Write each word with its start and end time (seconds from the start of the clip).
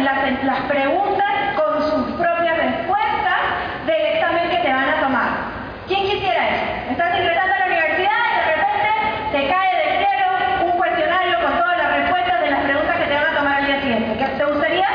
las, 0.00 0.44
las 0.44 0.60
preguntas 0.68 1.26
con 1.56 1.82
sus 1.90 2.16
propias 2.16 2.56
respuestas 2.56 3.40
del 3.86 4.00
examen 4.14 4.50
que 4.50 4.56
te 4.58 4.72
van 4.72 4.88
a 4.88 5.00
tomar. 5.00 5.28
¿Quién 5.88 6.02
quisiera 6.04 6.48
eso? 6.48 6.64
Estás 6.92 7.18
ingresando 7.18 7.54
a 7.54 7.58
la 7.58 7.66
universidad 7.66 8.20
y 8.30 8.36
de 8.38 8.54
repente 8.54 8.90
te 9.32 9.48
cae 9.48 9.70
del 9.76 10.06
cielo 10.06 10.26
un 10.64 10.70
cuestionario 10.72 11.40
con 11.42 11.58
todas 11.58 11.76
las 11.78 11.92
respuestas 11.96 12.40
de 12.40 12.50
las 12.50 12.60
preguntas 12.60 12.96
que 12.96 13.04
te 13.04 13.14
van 13.14 13.26
a 13.26 13.36
tomar 13.38 13.54
al 13.58 13.66
día 13.66 13.80
siguiente. 13.80 14.16
¿Qué- 14.18 14.32
¿Te 14.38 14.44
gustaría? 14.44 14.88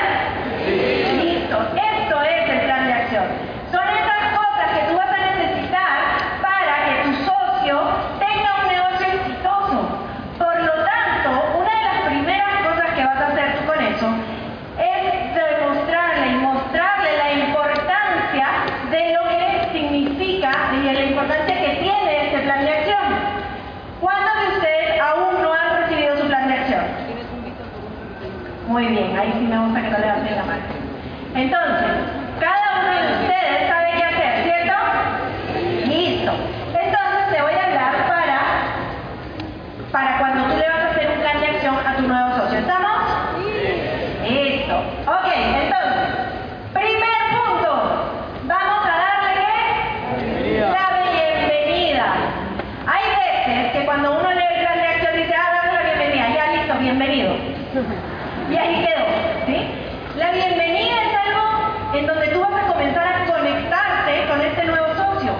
Listo, 0.67 1.57
esto 1.75 2.21
es 2.23 2.49
el 2.49 2.59
plan 2.61 2.87
de 2.87 2.93
acción. 2.93 3.25
Son 3.71 3.83
esas 3.87 4.21
cosas 4.35 4.67
que 4.73 4.91
tú 4.91 4.97
vas 4.97 5.07
a 5.11 5.17
necesitar 5.37 5.97
para 6.41 6.73
que 6.85 6.93
tu 7.03 7.13
socio 7.25 7.75
tenga 8.19 8.49
un 8.63 8.67
negocio 8.67 9.07
exitoso. 9.07 9.79
Por 10.37 10.55
lo 10.61 10.73
tanto, 10.83 11.29
una 11.59 11.71
de 11.71 11.83
las 11.83 12.01
primeras 12.07 12.51
cosas 12.67 12.87
que 12.95 13.03
vas 13.05 13.17
a 13.21 13.27
hacer 13.27 13.57
tú 13.57 13.65
con 13.65 13.79
eso 13.85 14.07
es 14.79 15.35
demostrarle 15.35 16.27
y 16.27 16.35
mostrarle 16.35 17.17
la 17.17 17.31
importancia 17.33 18.47
de 18.91 19.13
lo 19.13 19.23
que 19.29 19.69
significa 19.73 20.51
y 20.73 20.85
de 20.87 20.93
la 20.93 21.03
importancia 21.03 21.55
que 21.55 21.75
tiene 21.81 22.25
este 22.27 22.39
plan 22.39 22.65
de 22.65 22.71
acción. 22.71 23.05
¿Cuántos 24.01 24.33
de 24.41 24.47
ustedes 24.57 25.01
aún 25.01 25.41
no 25.41 25.53
han 25.53 25.81
recibido 25.81 26.17
su 26.17 26.27
plan 26.27 26.47
de 26.47 26.53
acción? 26.55 26.83
Muy 28.67 28.85
bien, 28.87 29.17
ahí 29.17 29.31
sí 29.33 29.45
me 29.47 29.57
gusta 29.59 29.81
que 29.81 29.89
no 29.89 29.97
levanten 29.97 30.35
la 30.35 30.43
mano. 30.43 30.61
Entonces, 31.35 31.87
cada 32.39 32.81
uno 32.81 32.91
de 32.91 33.13
ustedes 33.23 33.69
sabe 33.69 33.87
qué 33.97 34.03
hacer, 34.03 34.43
¿cierto? 34.43 34.73
Listo. 35.87 36.31
Entonces 36.73 37.21
te 37.31 37.41
voy 37.41 37.53
a 37.53 37.65
hablar 37.65 38.07
para, 38.07 38.39
para 39.91 40.17
cuando 40.19 40.43
tú 40.53 40.57
le 40.59 40.67
vas 40.67 40.79
a 40.79 40.89
hacer 40.91 41.09
un 41.11 41.21
plan 41.21 41.39
de 41.39 41.45
acción 41.47 41.75
a 41.87 41.95
tu 41.95 42.01
nuevo 42.03 42.35
socio. 42.37 42.59
¿Estamos? 42.59 43.01
Listo. 44.27 44.75
Ok, 45.07 45.27
entonces, 45.33 46.07
primer 46.73 47.17
punto. 47.31 48.11
Vamos 48.43 48.85
a 48.85 48.97
darle 48.97 49.33
¿qué? 49.39 50.59
La 50.59 50.87
bienvenida. 51.03 52.05
Hay 52.87 53.03
veces 53.15 53.71
que 53.73 53.85
cuando 53.85 54.11
uno 54.19 54.31
lee 54.33 54.43
el 54.55 54.61
plan 54.65 54.77
de 54.79 54.87
acción 54.87 55.15
dice, 55.15 55.33
ah, 55.35 55.61
dame 55.63 55.73
la 55.73 55.83
bienvenida, 55.83 56.29
ya 56.35 56.51
listo, 56.55 56.73
bienvenido. 56.79 57.35
Y 58.49 58.55
ahí 58.57 58.85
quedó, 58.85 59.05
¿sí? 59.45 59.67
La 60.17 60.31
bienvenida 60.31 60.95
es 61.03 61.13
algo 61.27 61.97
en 61.97 62.07
donde 62.07 62.27
tú 62.27 62.39
vas 62.41 62.63
a 62.63 62.67
comenzar 62.67 63.05
a 63.07 63.25
conectarte 63.25 64.25
con 64.29 64.41
este 64.41 64.63
nuevo 64.65 64.87
socio, 64.95 65.31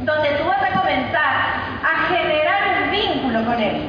donde 0.00 0.28
tú 0.30 0.44
vas 0.46 0.62
a 0.62 0.80
comenzar 0.80 1.34
a 1.82 2.08
generar 2.08 2.60
un 2.84 2.90
vínculo 2.92 3.44
con 3.44 3.60
él. 3.60 3.82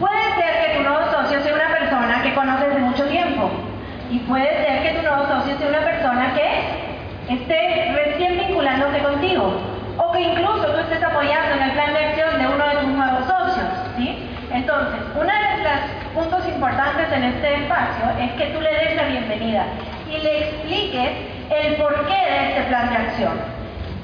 Puede 0.00 0.22
ser 0.34 0.66
que 0.66 0.76
tu 0.76 0.82
nuevo 0.82 1.06
socio 1.12 1.40
sea 1.40 1.54
una 1.54 1.68
persona 1.68 2.22
que 2.22 2.34
conoces 2.34 2.74
de 2.74 2.80
mucho 2.80 3.04
tiempo 3.06 3.50
y 4.10 4.18
puede 4.20 4.48
ser 4.66 4.82
que 4.82 4.98
tu 4.98 5.02
nuevo 5.02 5.26
socio 5.28 5.56
sea 5.56 5.68
una 5.68 5.80
persona 5.80 6.34
que 6.34 7.32
esté 7.34 7.92
recién 7.94 8.38
vinculándose 8.38 8.98
contigo 8.98 9.54
o 9.96 10.12
que 10.12 10.20
incluso 10.20 10.66
tú 10.66 10.78
estés 10.80 11.02
apoyando 11.02 11.54
en 11.54 11.62
el 11.62 11.70
plan 11.70 11.94
de 11.94 12.04
acción 12.06 12.38
de 12.40 12.46
uno 12.48 12.64
de 12.68 12.74
tus 12.76 12.88
nuevos 12.88 13.24
socios, 13.26 13.66
¿sí? 13.96 14.28
Entonces, 14.52 15.00
uno 15.14 15.24
de 15.32 15.62
los 15.64 15.80
puntos 16.14 16.46
importantes 16.48 17.10
en 17.12 17.24
este 17.24 17.54
espacio 17.54 18.04
es 18.20 18.30
que 18.32 18.46
tú 18.54 18.60
le 18.60 18.72
des 18.72 18.94
la 18.96 19.02
bienvenida 19.04 19.64
y 20.08 20.18
le 20.22 20.38
expliques 20.48 21.10
el 21.50 21.76
porqué 21.76 22.14
de 22.14 22.48
este 22.48 22.62
plan 22.68 22.90
de 22.90 22.96
acción. 22.96 23.32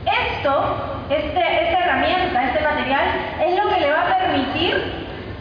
Esto, 0.07 0.77
este, 1.11 1.63
esta 1.63 1.85
herramienta, 1.85 2.45
este 2.45 2.61
material, 2.61 3.05
es 3.45 3.57
lo 3.57 3.71
que 3.71 3.81
le 3.81 3.91
va 3.91 4.01
a 4.03 4.19
permitir 4.19 4.93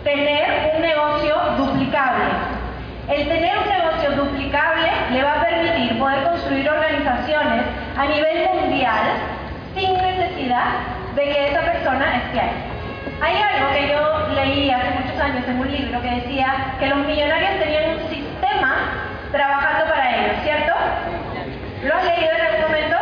tener 0.03 0.73
un 0.75 0.81
negocio 0.81 1.35
duplicable. 1.57 2.25
El 3.09 3.27
tener 3.27 3.57
un 3.57 3.69
negocio 3.69 4.11
duplicable 4.11 4.87
le 5.11 5.23
va 5.23 5.33
a 5.33 5.45
permitir 5.45 5.97
poder 5.97 6.23
construir 6.23 6.69
organizaciones 6.69 7.65
a 7.97 8.05
nivel 8.05 8.47
mundial 8.53 9.03
sin 9.75 9.93
necesidad 9.93 10.65
de 11.15 11.23
que 11.23 11.47
esa 11.49 11.61
persona 11.61 12.17
esté 12.17 12.39
ahí. 12.39 12.79
Hay 13.21 13.35
algo 13.35 13.73
que 13.73 13.89
yo 13.89 14.35
leí 14.35 14.71
hace 14.71 14.91
muchos 14.91 15.19
años 15.19 15.43
en 15.47 15.59
un 15.59 15.71
libro 15.71 16.01
que 16.01 16.09
decía 16.09 16.75
que 16.79 16.87
los 16.87 16.99
millonarios 16.99 17.59
tenían 17.59 17.89
un 17.97 18.09
sistema 18.09 18.75
trabajando 19.31 19.85
para 19.89 20.15
ellos, 20.15 20.35
¿cierto? 20.43 20.73
¿Lo 21.83 21.95
has 21.95 22.03
leído 22.03 22.29
en 22.31 22.41
algún 22.41 22.61
momento? 22.63 22.97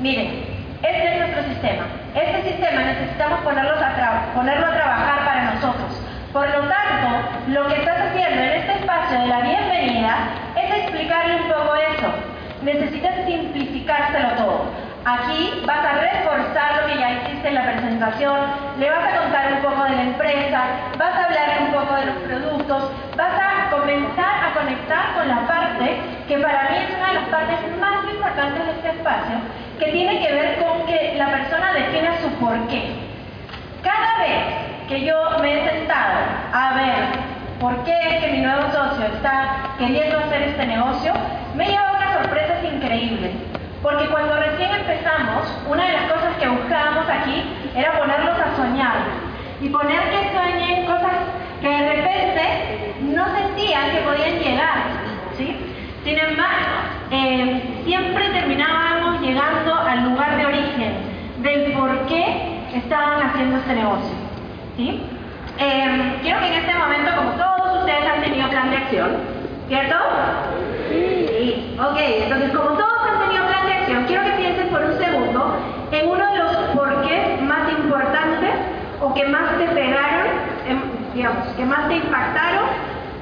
Miren, 0.00 0.44
este 0.82 1.12
es 1.12 1.18
nuestro 1.18 1.42
sistema. 1.44 1.84
Este 2.14 2.50
sistema 2.50 2.82
necesitamos 2.82 3.40
ponerlos 3.40 3.78
a 3.80 4.32
ponerlo 4.34 4.66
a 4.66 4.74
trabajar 4.74 5.24
para 5.24 5.54
nosotros. 5.54 5.88
Por 6.34 6.46
lo 6.50 6.68
tanto, 6.68 7.08
lo 7.48 7.68
que 7.68 7.76
estás 7.76 7.96
haciendo 8.10 8.42
en 8.42 8.50
este 8.60 8.72
espacio 8.72 9.20
de 9.20 9.26
la 9.26 9.40
bienvenida 9.40 10.16
es 10.54 10.82
explicarle 10.82 11.36
un 11.36 11.48
poco 11.48 11.74
eso. 11.76 12.12
Necesitas 12.62 13.14
simplificárselo 13.24 14.28
todo. 14.36 14.64
Aquí 15.06 15.62
vas 15.64 15.84
a 15.84 15.92
reforzar 16.00 16.82
lo 16.82 16.86
que 16.88 16.98
ya 16.98 17.10
hiciste 17.12 17.48
en 17.48 17.54
la 17.54 17.72
presentación, 17.72 18.40
le 18.78 18.90
vas 18.90 19.14
a 19.14 19.20
contar 19.22 19.52
un 19.52 19.62
poco 19.62 19.84
de 19.84 19.96
la 19.96 20.02
empresa, 20.02 20.62
vas 20.98 21.14
a 21.14 21.24
hablar 21.24 21.62
un 21.62 21.72
poco 21.72 21.94
de 21.94 22.06
los 22.06 22.16
productos, 22.16 22.90
vas 23.16 23.40
a 23.40 23.43
comenzar 23.94 24.44
a 24.44 24.54
conectar 24.54 25.14
con 25.14 25.28
la 25.28 25.46
parte 25.46 26.00
que 26.26 26.38
para 26.38 26.70
mí 26.70 26.78
es 26.78 26.96
una 26.96 27.08
de 27.08 27.14
las 27.14 27.28
partes 27.28 27.58
más 27.78 28.12
importantes 28.12 28.66
de 28.66 28.72
este 28.72 28.88
espacio, 28.88 29.36
que 29.78 29.86
tiene 29.92 30.20
que 30.20 30.32
ver 30.32 30.58
con 30.58 30.86
que 30.86 31.14
la 31.16 31.28
persona 31.28 31.72
defina 31.72 32.18
su 32.20 32.28
porqué. 32.44 32.96
Cada 33.82 34.18
vez 34.18 34.88
que 34.88 35.04
yo 35.04 35.14
me 35.40 35.54
he 35.54 35.70
sentado 35.70 36.18
a 36.52 36.74
ver 36.74 37.04
por 37.60 37.84
qué 37.84 37.92
es 37.92 38.24
que 38.24 38.32
mi 38.32 38.38
nuevo 38.38 38.62
socio 38.72 39.06
está 39.14 39.70
queriendo 39.78 40.18
hacer 40.18 40.42
este 40.42 40.66
negocio, 40.66 41.12
me 41.54 41.64
he 41.64 41.70
llevado 41.70 41.96
unas 41.96 42.14
sorpresas 42.14 42.64
increíbles. 42.64 43.30
Porque 43.80 44.06
cuando 44.06 44.34
recién 44.36 44.70
empezamos, 44.72 45.46
una 45.68 45.84
de 45.84 45.92
las 45.92 46.10
cosas 46.10 46.34
que 46.40 46.48
buscábamos 46.48 47.06
aquí 47.08 47.44
era 47.76 47.92
ponerlos 47.98 48.38
a 48.40 48.56
soñar. 48.56 48.96
Y 49.60 49.68
poner 49.68 50.00
que 50.10 50.32
sueñen 50.32 50.86
cosas 50.86 51.12
que 51.64 51.70
de 51.70 51.94
repente 51.94 52.94
no 53.14 53.24
sentían 53.34 53.90
que 53.90 53.98
podían 54.02 54.38
llegar. 54.38 54.84
¿sí? 55.38 55.56
Sin 56.04 56.18
embargo, 56.18 56.68
eh, 57.10 57.62
siempre 57.86 58.28
terminábamos 58.28 59.22
llegando 59.22 59.74
al 59.74 60.04
lugar 60.04 60.36
de 60.36 60.44
origen, 60.44 60.92
del 61.38 61.72
por 61.72 62.06
qué 62.06 62.60
estaban 62.74 63.22
haciendo 63.22 63.56
este 63.56 63.74
negocio. 63.76 64.14
¿sí? 64.76 65.00
Eh, 65.58 66.18
quiero 66.22 66.40
que 66.40 66.46
en 66.48 66.52
este 66.52 66.74
momento, 66.74 67.10
como 67.16 67.30
todos 67.30 67.78
ustedes 67.80 68.10
han 68.12 68.22
tenido 68.22 68.48
plan 68.50 68.70
de 68.70 68.76
acción, 68.76 69.16
¿cierto? 69.68 69.96
Sí. 70.90 71.76
Ok, 71.80 71.96
entonces 71.98 72.50
como 72.50 72.76
todos 72.76 73.08
han 73.10 73.26
tenido 73.26 73.46
plan 73.46 73.66
de 73.66 73.72
acción, 73.72 74.04
quiero 74.04 74.24
que 74.24 74.32
piensen 74.32 74.68
por 74.68 74.82
un 74.82 74.98
segundo 74.98 75.56
en 75.92 76.10
uno 76.10 76.26
de 76.30 76.38
los 76.38 76.56
porqués 76.74 77.40
más 77.40 77.72
importantes 77.72 78.50
o 79.00 79.14
que 79.14 79.24
más 79.28 79.56
te 79.56 79.66
pegaron, 79.68 80.23
digamos, 81.14 81.46
que 81.56 81.64
más 81.64 81.88
te 81.88 81.96
impactaron 81.96 82.66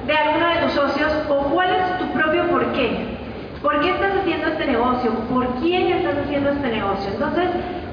de 0.07 0.13
alguno 0.13 0.47
de 0.47 0.55
tus 0.63 0.71
socios 0.73 1.11
o 1.29 1.43
cuál 1.53 1.69
es 1.69 1.99
tu 1.99 2.11
propio 2.11 2.43
porqué. 2.49 3.13
¿Por 3.61 3.79
qué 3.79 3.91
estás 3.91 4.11
haciendo 4.19 4.47
este 4.47 4.65
negocio? 4.65 5.11
¿Por 5.31 5.47
quién 5.61 5.87
estás 5.93 6.17
haciendo 6.25 6.49
este 6.49 6.67
negocio? 6.67 7.11
Entonces, 7.13 7.47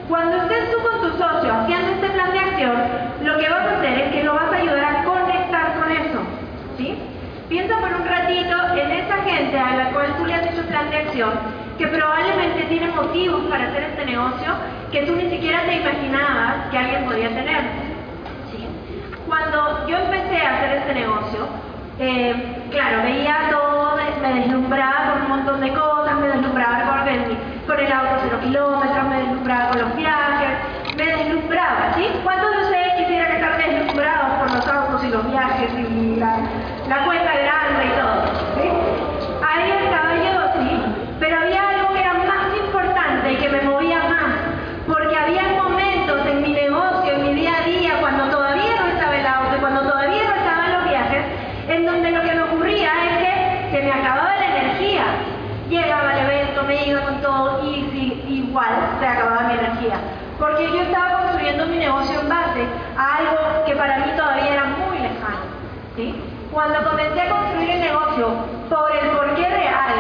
cuando 0.09 0.37
estés 0.39 0.73
tú 0.73 0.79
con 0.83 1.01
tu 1.01 1.17
socio 1.17 1.55
haciendo 1.55 1.93
este 1.93 2.09
plan 2.11 2.33
de 2.33 2.39
acción, 2.41 2.77
lo 3.23 3.39
que 3.39 3.49
vas 3.49 3.61
a 3.61 3.79
hacer 3.79 3.99
es 3.99 4.13
que 4.13 4.25
lo 4.25 4.35
vas 4.35 4.53
a 4.53 4.57
ayudar 4.57 4.85
a 4.85 5.05
conectar 5.05 5.75
con 5.79 5.93
eso. 5.93 6.21
¿sí? 6.77 6.99
Piensa 7.49 7.79
por 7.79 7.93
un 7.95 8.05
ratito 8.05 8.57
en 8.75 8.91
esa 8.91 9.17
gente 9.23 9.59
a 9.59 9.77
la 9.77 9.91
cual 9.91 10.17
tú 10.19 10.27
le 10.27 10.35
has 10.35 10.47
hecho 10.47 10.63
plan 10.67 10.91
de 10.91 10.97
acción, 10.97 11.31
que 11.79 11.87
probablemente 11.87 12.63
tiene 12.65 12.89
motivos 12.89 13.43
para 13.49 13.69
hacer 13.69 13.85
este 13.85 14.07
negocio 14.07 14.55
que 14.91 15.03
tú 15.03 15.15
ni 15.15 15.31
siquiera 15.31 15.63
te 15.63 15.77
imaginabas 15.77 16.69
que 16.71 16.79
alguien 16.79 17.05
podía 17.05 17.29
tener. 17.29 17.90
Cuando 19.41 19.87
yo 19.89 19.97
empecé 19.97 20.45
a 20.45 20.57
hacer 20.59 20.77
este 20.77 20.93
negocio, 20.95 21.49
eh, 21.99 22.35
claro, 22.71 23.03
veía 23.03 23.49
todo, 23.51 23.97
me 24.21 24.35
deslumbraba 24.35 25.13
con 25.13 25.23
un 25.23 25.29
montón 25.31 25.61
de 25.63 25.73
cosas, 25.73 26.15
me 26.17 26.27
deslumbraba 26.29 26.99
con 26.99 27.09
el, 27.09 27.39
con 27.67 27.79
el 27.81 27.91
auto 27.91 28.17
cero 28.23 28.39
kilómetros, 28.43 29.05
me 29.09 29.17
deslumbraba 29.17 29.69
con 29.71 29.79
los 29.79 29.97
viajes, 29.97 30.49
me 30.95 31.07
deslumbraba, 31.07 31.95
¿sí? 31.97 32.07
¿Cuántos 32.23 32.51
de 32.51 32.59
ustedes 32.65 32.93
quisieran 32.99 33.33
estar 33.33 33.57
deslumbrados 33.57 34.31
por 34.41 34.51
los 34.51 34.69
autos 34.69 35.05
y 35.05 35.09
los 35.09 35.31
viajes 35.31 35.71
y 35.73 36.17
la, 36.17 36.37
la 36.89 37.05
cuenta 37.07 37.33
grande 37.33 37.87
y 37.87 37.99
todo? 37.99 38.23
¿sí? 38.61 38.69
Ahí 39.41 39.71
estaba 39.85 40.15
yo, 40.17 40.61
sí, 40.61 40.83
pero 41.19 41.39
había 41.41 41.67
algo 41.67 41.95
que 41.95 42.01
era 42.01 42.13
más 42.13 42.45
importante 42.63 43.33
y 43.33 43.37
que 43.37 43.49
me 43.49 43.63
movía 43.63 44.01
más, 44.01 44.37
porque 44.87 45.17
había 45.17 45.45
momentos 45.63 46.27
en 46.27 46.43
mi 46.43 46.53
negocio, 46.53 47.11
en 47.15 47.23
mi 47.25 47.35
día 47.41 47.53
a 47.57 47.67
día, 47.67 47.93
cuando 48.01 48.25
todavía 48.25 48.81
no 48.81 48.87
estaba 48.89 49.17
el 49.17 49.27
auto 49.27 49.57
y 49.57 49.61
cuando 49.61 49.81
todavía 49.83 50.23
no 50.25 50.35
estaban 50.35 50.73
los 50.73 50.89
viajes, 50.89 51.23
en 51.69 51.87
donde 51.87 52.11
lo 52.11 52.23
que 52.23 52.33
me 52.35 52.43
ocurría 52.43 52.91
es 53.05 53.19
que 53.19 53.77
se 53.77 53.83
me 53.85 53.93
acababa 53.93 54.35
la 54.37 54.47
energía. 54.59 55.05
Llegaba 55.69 56.11
al 56.11 56.19
evento, 56.19 56.63
me 56.65 56.85
iba 56.87 57.01
con 57.03 57.21
todo 57.23 57.63
y 57.65 57.89
si- 57.93 58.25
igual 58.29 58.71
se 58.99 59.07
acababa 59.07 59.43
mi 59.43 59.55
energía. 59.55 59.95
Porque 60.39 60.65
yo 60.67 60.83
estaba 60.83 61.21
construyendo 61.21 61.67
mi 61.67 61.77
negocio 61.79 62.21
en 62.21 62.29
base 62.29 62.65
a 62.99 63.17
algo 63.19 63.65
que 63.67 63.75
para 63.77 63.99
mí 63.99 64.11
todavía 64.17 64.53
era 64.53 64.65
muy 64.65 64.99
lejano. 64.99 65.45
¿sí? 65.95 66.15
Cuando 66.51 66.83
comencé 66.91 67.21
a 67.23 67.31
construir 67.31 67.71
el 67.71 67.81
negocio 67.81 68.29
por 68.69 68.91
el 68.91 69.11
porqué 69.11 69.49
real 69.49 69.95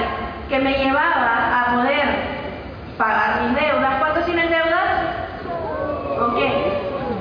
que 0.48 0.58
me 0.58 0.72
llevaba 0.72 1.62
a 1.62 1.74
poder 1.76 2.08
pagar 2.98 3.42
mis 3.42 3.54
deudas, 3.54 3.94
¿cuántos 4.00 4.24
tienen 4.24 4.50
deudas? 4.50 4.90
Ok. 6.20 6.38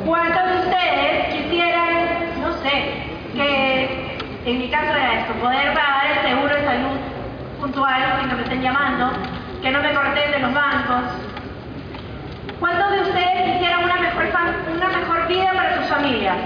¿Cuántos 0.06 0.44
de 0.50 0.56
ustedes 0.58 1.34
quisieran, 1.36 2.42
no 2.42 2.52
sé, 2.64 3.04
que 3.36 4.10
en 4.46 4.58
mi 4.58 4.70
caso 4.70 4.96
era 4.96 5.20
esto, 5.20 5.34
poder 5.34 5.74
pagar 5.74 6.08
el 6.18 6.28
seguro 6.30 6.56
de 6.56 6.66
salud 6.66 6.98
puntual 7.60 8.02
sin 8.20 8.30
que 8.30 8.36
me 8.36 8.42
estén 8.42 8.62
llamando, 8.64 9.12
que 9.62 9.70
no 9.72 9.82
me 9.82 9.94
corten 9.94 10.32
de 10.32 10.40
los 10.40 10.54
bancos? 10.54 11.04
¿Cuántos 12.60 12.92
de 12.92 13.02
ustedes 13.02 13.54
quisieran 13.54 13.84
una 13.84 13.96
mejor, 13.98 14.24
fam- 14.32 14.76
una 14.76 14.88
mejor 14.88 15.28
vida 15.28 15.52
para 15.54 15.78
sus 15.78 15.86
familias? 15.88 16.38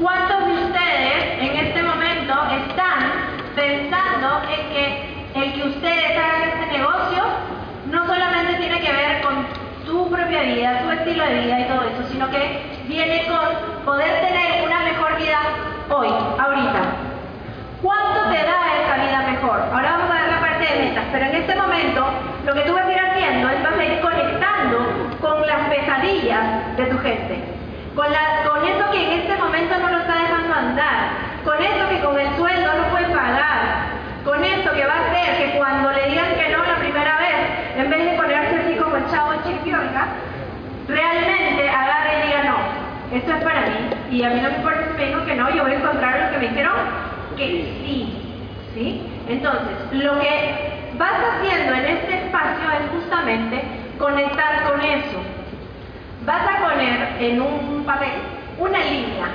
¿Cuántos 0.00 0.46
de 0.46 0.52
ustedes 0.52 1.40
en 1.40 1.66
este 1.66 1.82
momento 1.82 2.32
están 2.68 3.10
pensando 3.56 4.42
en 4.48 4.68
que 4.72 5.18
el 5.34 5.52
que 5.54 5.68
ustedes 5.68 6.16
hagan 6.16 6.48
este 6.60 6.78
negocio 6.78 7.24
no 7.90 8.06
solamente 8.06 8.54
tiene 8.54 8.80
que 8.80 8.92
ver 8.92 9.20
con 9.22 9.46
tu 9.86 10.08
propia 10.10 10.37
vida, 10.54 10.80
tu 10.82 10.90
estilo 10.90 11.24
de 11.24 11.34
vida 11.40 11.60
y 11.60 11.64
todo 11.64 11.82
eso, 11.82 12.02
sino 12.10 12.28
que 12.30 12.60
viene 12.86 13.26
con 13.26 13.84
poder 13.84 14.20
tener 14.26 14.64
una 14.64 14.80
mejor 14.80 15.16
vida 15.16 15.38
hoy, 15.90 16.08
ahorita? 16.38 16.80
¿Cuánto 17.82 18.20
te 18.30 18.36
da 18.44 18.58
esa 18.82 18.96
vida 19.06 19.30
mejor? 19.30 19.60
Ahora 19.72 19.92
vamos 19.98 20.10
a 20.10 20.20
ver 20.22 20.32
la 20.32 20.40
parte 20.40 20.66
de 20.66 20.84
metas, 20.86 21.04
pero 21.12 21.24
en 21.26 21.34
este 21.36 21.54
momento 21.54 22.04
lo 22.44 22.54
que 22.54 22.60
tú 22.62 22.74
vas 22.74 22.86
a 22.86 22.92
ir 22.92 22.98
haciendo 22.98 23.48
es 23.50 23.62
vas 23.62 23.78
a 23.78 23.84
ir 23.84 24.00
conectando 24.00 24.78
con 25.20 25.46
las 25.46 25.68
pesadillas 25.68 26.76
de 26.76 26.84
tu 26.86 26.98
gente, 26.98 27.38
con, 27.94 28.10
la- 28.10 28.48
con 28.50 28.64
eso 28.66 28.90
que 28.90 29.04
en 29.14 29.20
este 29.20 29.36
momento 29.36 29.78
no 29.78 29.90
lo 29.90 29.98
está 29.98 30.14
dejando 30.14 30.54
andar, 30.54 30.98
con 31.44 31.62
eso 31.62 31.88
que 31.88 32.00
con 32.00 32.18
el 32.18 32.34
sueldo 32.36 32.72
no 32.74 32.84
puede 32.90 33.06
pagar, 33.14 33.86
con 34.24 34.42
eso 34.44 34.72
que 34.72 34.84
va 34.84 34.94
a 34.94 35.06
hacer 35.10 35.36
que 35.38 35.56
cuando 35.56 35.92
le 35.92 36.08
digan 36.10 36.34
que 36.34 36.48
no 36.48 36.58
la 36.64 36.76
primera 36.80 37.16
vez, 37.18 37.76
en 37.76 37.90
vez 37.90 38.10
de 38.10 38.16
ponerse 38.16 38.56
así 38.56 38.74
como 38.76 38.96
el 38.96 39.06
chavo 39.08 39.34
en 39.34 39.42
chiripiorca, 39.44 40.06
realmente 40.88 41.68
agarre 41.68 42.18
y 42.18 42.26
diga 42.26 42.44
no, 42.44 43.16
esto 43.16 43.32
es 43.32 43.44
para 43.44 43.60
mí 43.60 43.76
y 44.10 44.22
a 44.22 44.30
mí 44.30 44.40
no 44.40 44.50
me 44.50 44.56
importa 44.56 44.84
si 44.90 44.96
me 44.96 45.06
dijo 45.06 45.24
que 45.24 45.34
no, 45.34 45.50
yo 45.50 45.62
voy 45.62 45.72
a 45.72 45.76
encontrar 45.76 46.20
lo 46.20 46.30
que 46.30 46.38
me 46.38 46.48
dijeron 46.48 46.74
que 47.36 47.46
sí, 47.84 48.18
¿sí? 48.74 49.02
Entonces, 49.28 49.76
lo 49.92 50.18
que 50.18 50.88
vas 50.96 51.12
haciendo 51.12 51.74
en 51.74 51.84
este 51.84 52.14
espacio 52.24 52.64
es 52.72 52.90
justamente 52.90 53.62
conectar 53.98 54.64
con 54.68 54.80
eso. 54.80 55.18
Vas 56.24 56.42
a 56.42 56.68
poner 56.68 57.16
en 57.20 57.40
un 57.40 57.84
papel 57.84 58.10
una 58.58 58.78
línea, 58.78 59.26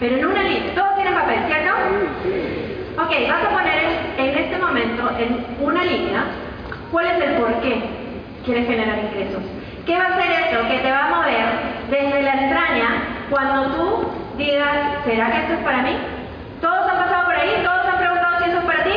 pero 0.00 0.16
en 0.16 0.26
una 0.26 0.42
línea, 0.42 0.74
todos 0.74 0.94
tienen 0.96 1.14
papel, 1.14 1.38
¿cierto? 1.46 1.72
Ok, 2.98 3.12
vas 3.28 3.44
a 3.44 3.50
poner 3.50 3.78
en, 4.18 4.24
en 4.26 4.38
este 4.38 4.58
momento 4.58 5.10
en 5.18 5.46
una 5.60 5.84
línea 5.84 6.24
cuál 6.90 7.06
es 7.06 7.24
el 7.24 7.36
por 7.36 7.60
qué 7.60 7.82
quieres 8.44 8.66
generar 8.66 8.98
ingresos. 8.98 9.42
¿Qué 9.86 9.96
va 9.96 10.04
a 10.04 10.08
hacer 10.08 10.30
esto? 10.32 10.68
Que 10.68 10.78
te 10.80 10.90
va 10.90 11.04
a 11.04 11.14
mover 11.14 11.46
desde 11.88 12.22
la 12.22 12.32
entraña 12.32 12.88
cuando 13.30 13.66
tú 13.66 14.10
digas, 14.36 15.04
¿será 15.04 15.30
que 15.30 15.38
esto 15.38 15.52
es 15.54 15.60
para 15.60 15.82
mí? 15.82 15.96
¿Todos 16.60 16.90
han 16.90 16.98
pasado 16.98 17.26
por 17.26 17.34
ahí? 17.36 17.62
¿Todos 17.62 17.86
han 17.86 17.98
preguntado 17.98 18.38
si 18.38 18.50
eso 18.50 18.58
es 18.58 18.64
para 18.64 18.82
ti? 18.82 18.90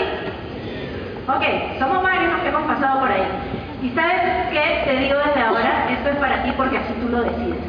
Ok, 1.28 1.80
somos 1.80 2.02
varios 2.02 2.34
los 2.34 2.42
que 2.42 2.50
hemos 2.50 2.64
pasado 2.64 3.02
por 3.02 3.12
ahí. 3.12 3.24
Y 3.84 3.90
sabes 3.92 4.22
qué? 4.52 4.82
Te 4.86 4.98
digo 4.98 5.20
desde 5.24 5.42
ahora, 5.42 5.86
esto 5.92 6.10
es 6.10 6.16
para 6.16 6.42
ti 6.42 6.52
porque 6.58 6.80
así 6.80 6.94
tú 6.94 7.10
lo 7.10 7.22
decides. 7.22 7.62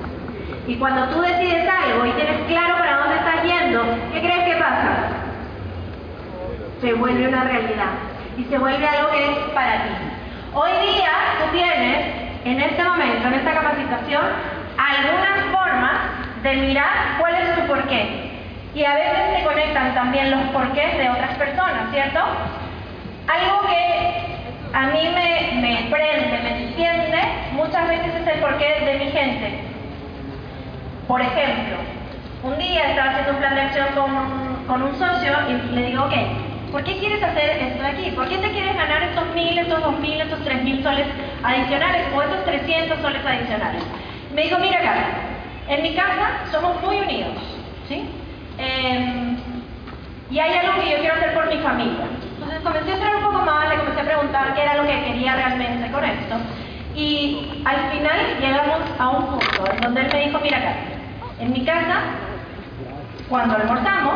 Y 0.66 0.76
cuando 0.76 1.04
tú 1.09 1.21
decides 1.21 1.68
algo 1.68 2.06
y 2.06 2.12
tienes 2.12 2.40
claro 2.49 2.78
para 2.78 2.97
dónde 2.97 3.16
estás 3.16 3.42
yendo, 3.44 3.83
¿qué 4.14 4.21
crees 4.21 4.44
que 4.44 4.56
pasa? 4.56 5.09
Se 6.80 6.94
vuelve 6.94 7.28
una 7.28 7.44
realidad 7.44 7.92
y 8.38 8.44
se 8.44 8.56
vuelve 8.56 8.87
algo 8.87 9.11
que 9.11 9.30
es 9.30 9.38
para 9.52 9.73
ti. 9.75 9.90
Hoy 10.54 10.71
día 10.71 11.11
tú 11.38 11.52
tienes, 11.52 12.29
en 12.44 12.61
este 12.61 12.82
momento, 12.82 13.28
en 13.28 13.35
esta 13.35 13.52
capacitación, 13.52 14.23
algunas 14.78 15.44
formas 15.52 15.92
de 16.42 16.56
mirar 16.56 17.16
cuál 17.18 17.35
es 17.35 17.54
tu 17.54 17.62
porqué. 17.66 18.30
Y 18.75 18.85
a 18.85 18.94
veces 18.94 19.38
se 19.38 19.44
conectan 19.44 19.94
también 19.94 20.30
los 20.30 20.40
porqués 20.52 20.97
de 20.99 21.11
otras 21.11 21.37
personas, 21.37 21.90
¿cierto? 21.90 22.20
Algo 23.28 23.68
que 23.68 24.73
a 24.73 24.87
mí 24.87 25.09
me, 25.14 25.61
me 25.61 25.76
prende, 25.90 26.38
me 26.42 26.64
enciende, 26.64 27.18
muchas 27.52 27.88
veces 27.88 28.14
es 28.14 28.26
el 28.26 28.40
porqué 28.40 28.85
de 28.85 29.04
mi 29.04 29.11
gente. 29.11 29.61
Por 31.09 31.20
ejemplo, 31.20 31.76
un 32.44 32.59
día 32.59 32.90
estaba 32.90 33.11
haciendo 33.11 33.32
un 33.32 33.38
plan 33.38 33.54
de 33.54 33.61
acción 33.62 33.88
con 33.94 34.50
con 34.70 34.82
un 34.85 34.97
socio 34.97 35.32
y 35.49 35.75
le 35.75 35.87
digo, 35.87 36.04
ok, 36.04 36.12
¿por 36.70 36.84
qué 36.84 36.98
quieres 36.98 37.22
hacer 37.22 37.50
esto 37.62 37.82
de 37.82 37.88
aquí? 37.88 38.10
¿Por 38.12 38.28
qué 38.28 38.38
te 38.38 38.50
quieres 38.50 38.74
ganar 38.74 39.02
estos 39.02 39.34
mil, 39.34 39.58
estos 39.58 39.80
dos 39.80 39.98
mil, 39.98 40.20
estos 40.20 40.42
tres 40.44 40.62
mil 40.62 40.82
soles 40.82 41.06
adicionales 41.42 42.06
o 42.14 42.22
estos 42.22 42.44
300 42.44 43.00
soles 43.00 43.24
adicionales? 43.24 43.82
Me 44.34 44.42
dijo, 44.42 44.58
mira 44.58 44.80
Carla, 44.80 45.08
en 45.68 45.82
mi 45.82 45.94
casa 45.94 46.46
somos 46.50 46.80
muy 46.82 46.98
unidos, 46.98 47.34
¿sí? 47.88 48.08
Em, 48.58 49.36
y 50.30 50.38
hay 50.38 50.58
algo 50.58 50.80
que 50.80 50.90
yo 50.90 50.98
quiero 50.98 51.14
hacer 51.14 51.34
por 51.34 51.48
mi 51.48 51.58
familia. 51.58 52.06
Entonces 52.34 52.60
comencé 52.60 52.90
a 52.90 52.94
entrar 52.94 53.16
un 53.16 53.22
poco 53.22 53.44
más, 53.44 53.68
le 53.68 53.76
comencé 53.76 54.00
a 54.00 54.04
preguntar 54.04 54.54
qué 54.54 54.62
era 54.62 54.76
lo 54.76 54.86
que 54.86 55.04
quería 55.04 55.34
realmente 55.34 55.90
con 55.90 56.04
esto. 56.04 56.36
Y 56.94 57.62
al 57.64 57.90
final 57.90 58.18
llegamos 58.40 58.80
a 58.98 59.08
un 59.08 59.26
punto 59.26 59.72
en 59.72 59.80
donde 59.80 60.00
él 60.02 60.08
me 60.12 60.26
dijo, 60.26 60.38
mira 60.40 60.58
Carla, 60.58 60.82
en 61.40 61.52
mi 61.52 61.64
casa, 61.64 62.02
cuando 63.28 63.56
almorzamos, 63.56 64.14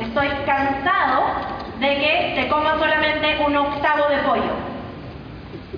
estoy 0.00 0.28
cansado 0.46 1.59
de 1.80 1.88
que 1.96 2.32
te 2.36 2.48
comas 2.48 2.78
solamente 2.78 3.38
un 3.44 3.56
octavo 3.56 4.08
de 4.08 4.18
pollo. 4.18 4.52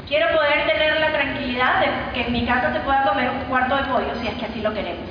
Quiero 0.09 0.27
poder 0.37 0.67
tener 0.67 0.99
la 0.99 1.13
tranquilidad 1.13 1.81
de 1.81 1.87
que 2.13 2.27
en 2.27 2.33
mi 2.33 2.45
casa 2.45 2.73
se 2.73 2.81
pueda 2.81 3.05
comer 3.05 3.31
un 3.31 3.49
cuarto 3.49 3.77
de 3.77 3.85
pollo, 3.85 4.15
si 4.21 4.27
es 4.27 4.35
que 4.35 4.47
así 4.47 4.61
lo 4.61 4.75
queremos. 4.75 5.09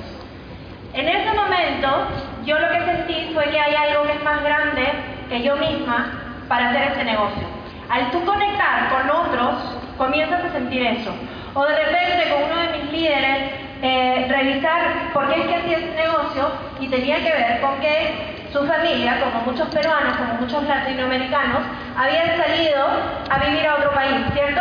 En 0.92 1.08
ese 1.08 1.32
momento, 1.32 2.08
yo 2.44 2.58
lo 2.58 2.68
que 2.68 2.84
sentí 2.84 3.30
fue 3.32 3.44
que 3.46 3.58
hay 3.58 3.74
algo 3.74 4.02
que 4.02 4.12
es 4.12 4.22
más 4.22 4.42
grande 4.44 4.82
que 5.30 5.42
yo 5.42 5.56
misma 5.56 6.44
para 6.46 6.68
hacer 6.68 6.82
este 6.88 7.04
negocio. 7.04 7.42
Al 7.88 8.10
tú 8.10 8.22
conectar 8.26 8.90
con 8.90 9.08
otros, 9.08 9.54
comienzas 9.96 10.44
a 10.44 10.52
sentir 10.52 10.82
eso. 10.82 11.14
O 11.54 11.64
de 11.64 11.74
repente 11.74 12.28
con 12.30 12.42
uno 12.42 12.56
de 12.56 12.78
mis 12.78 12.92
líderes, 12.92 13.52
eh, 13.80 14.26
revisar 14.28 15.12
por 15.14 15.26
qué 15.28 15.40
es 15.40 15.46
que 15.46 15.54
hacía 15.56 15.78
este 15.78 16.02
negocio 16.02 16.50
y 16.80 16.88
tenía 16.88 17.16
que 17.16 17.32
ver 17.32 17.60
con 17.62 17.80
que 17.80 18.41
su 18.52 18.66
familia, 18.66 19.18
como 19.20 19.40
muchos 19.46 19.68
peruanos, 19.68 20.16
como 20.16 20.34
muchos 20.34 20.62
latinoamericanos, 20.64 21.62
habían 21.96 22.36
salido 22.36 22.86
a 23.30 23.38
vivir 23.38 23.66
a 23.66 23.76
otro 23.76 23.92
país, 23.92 24.16
¿cierto? 24.34 24.60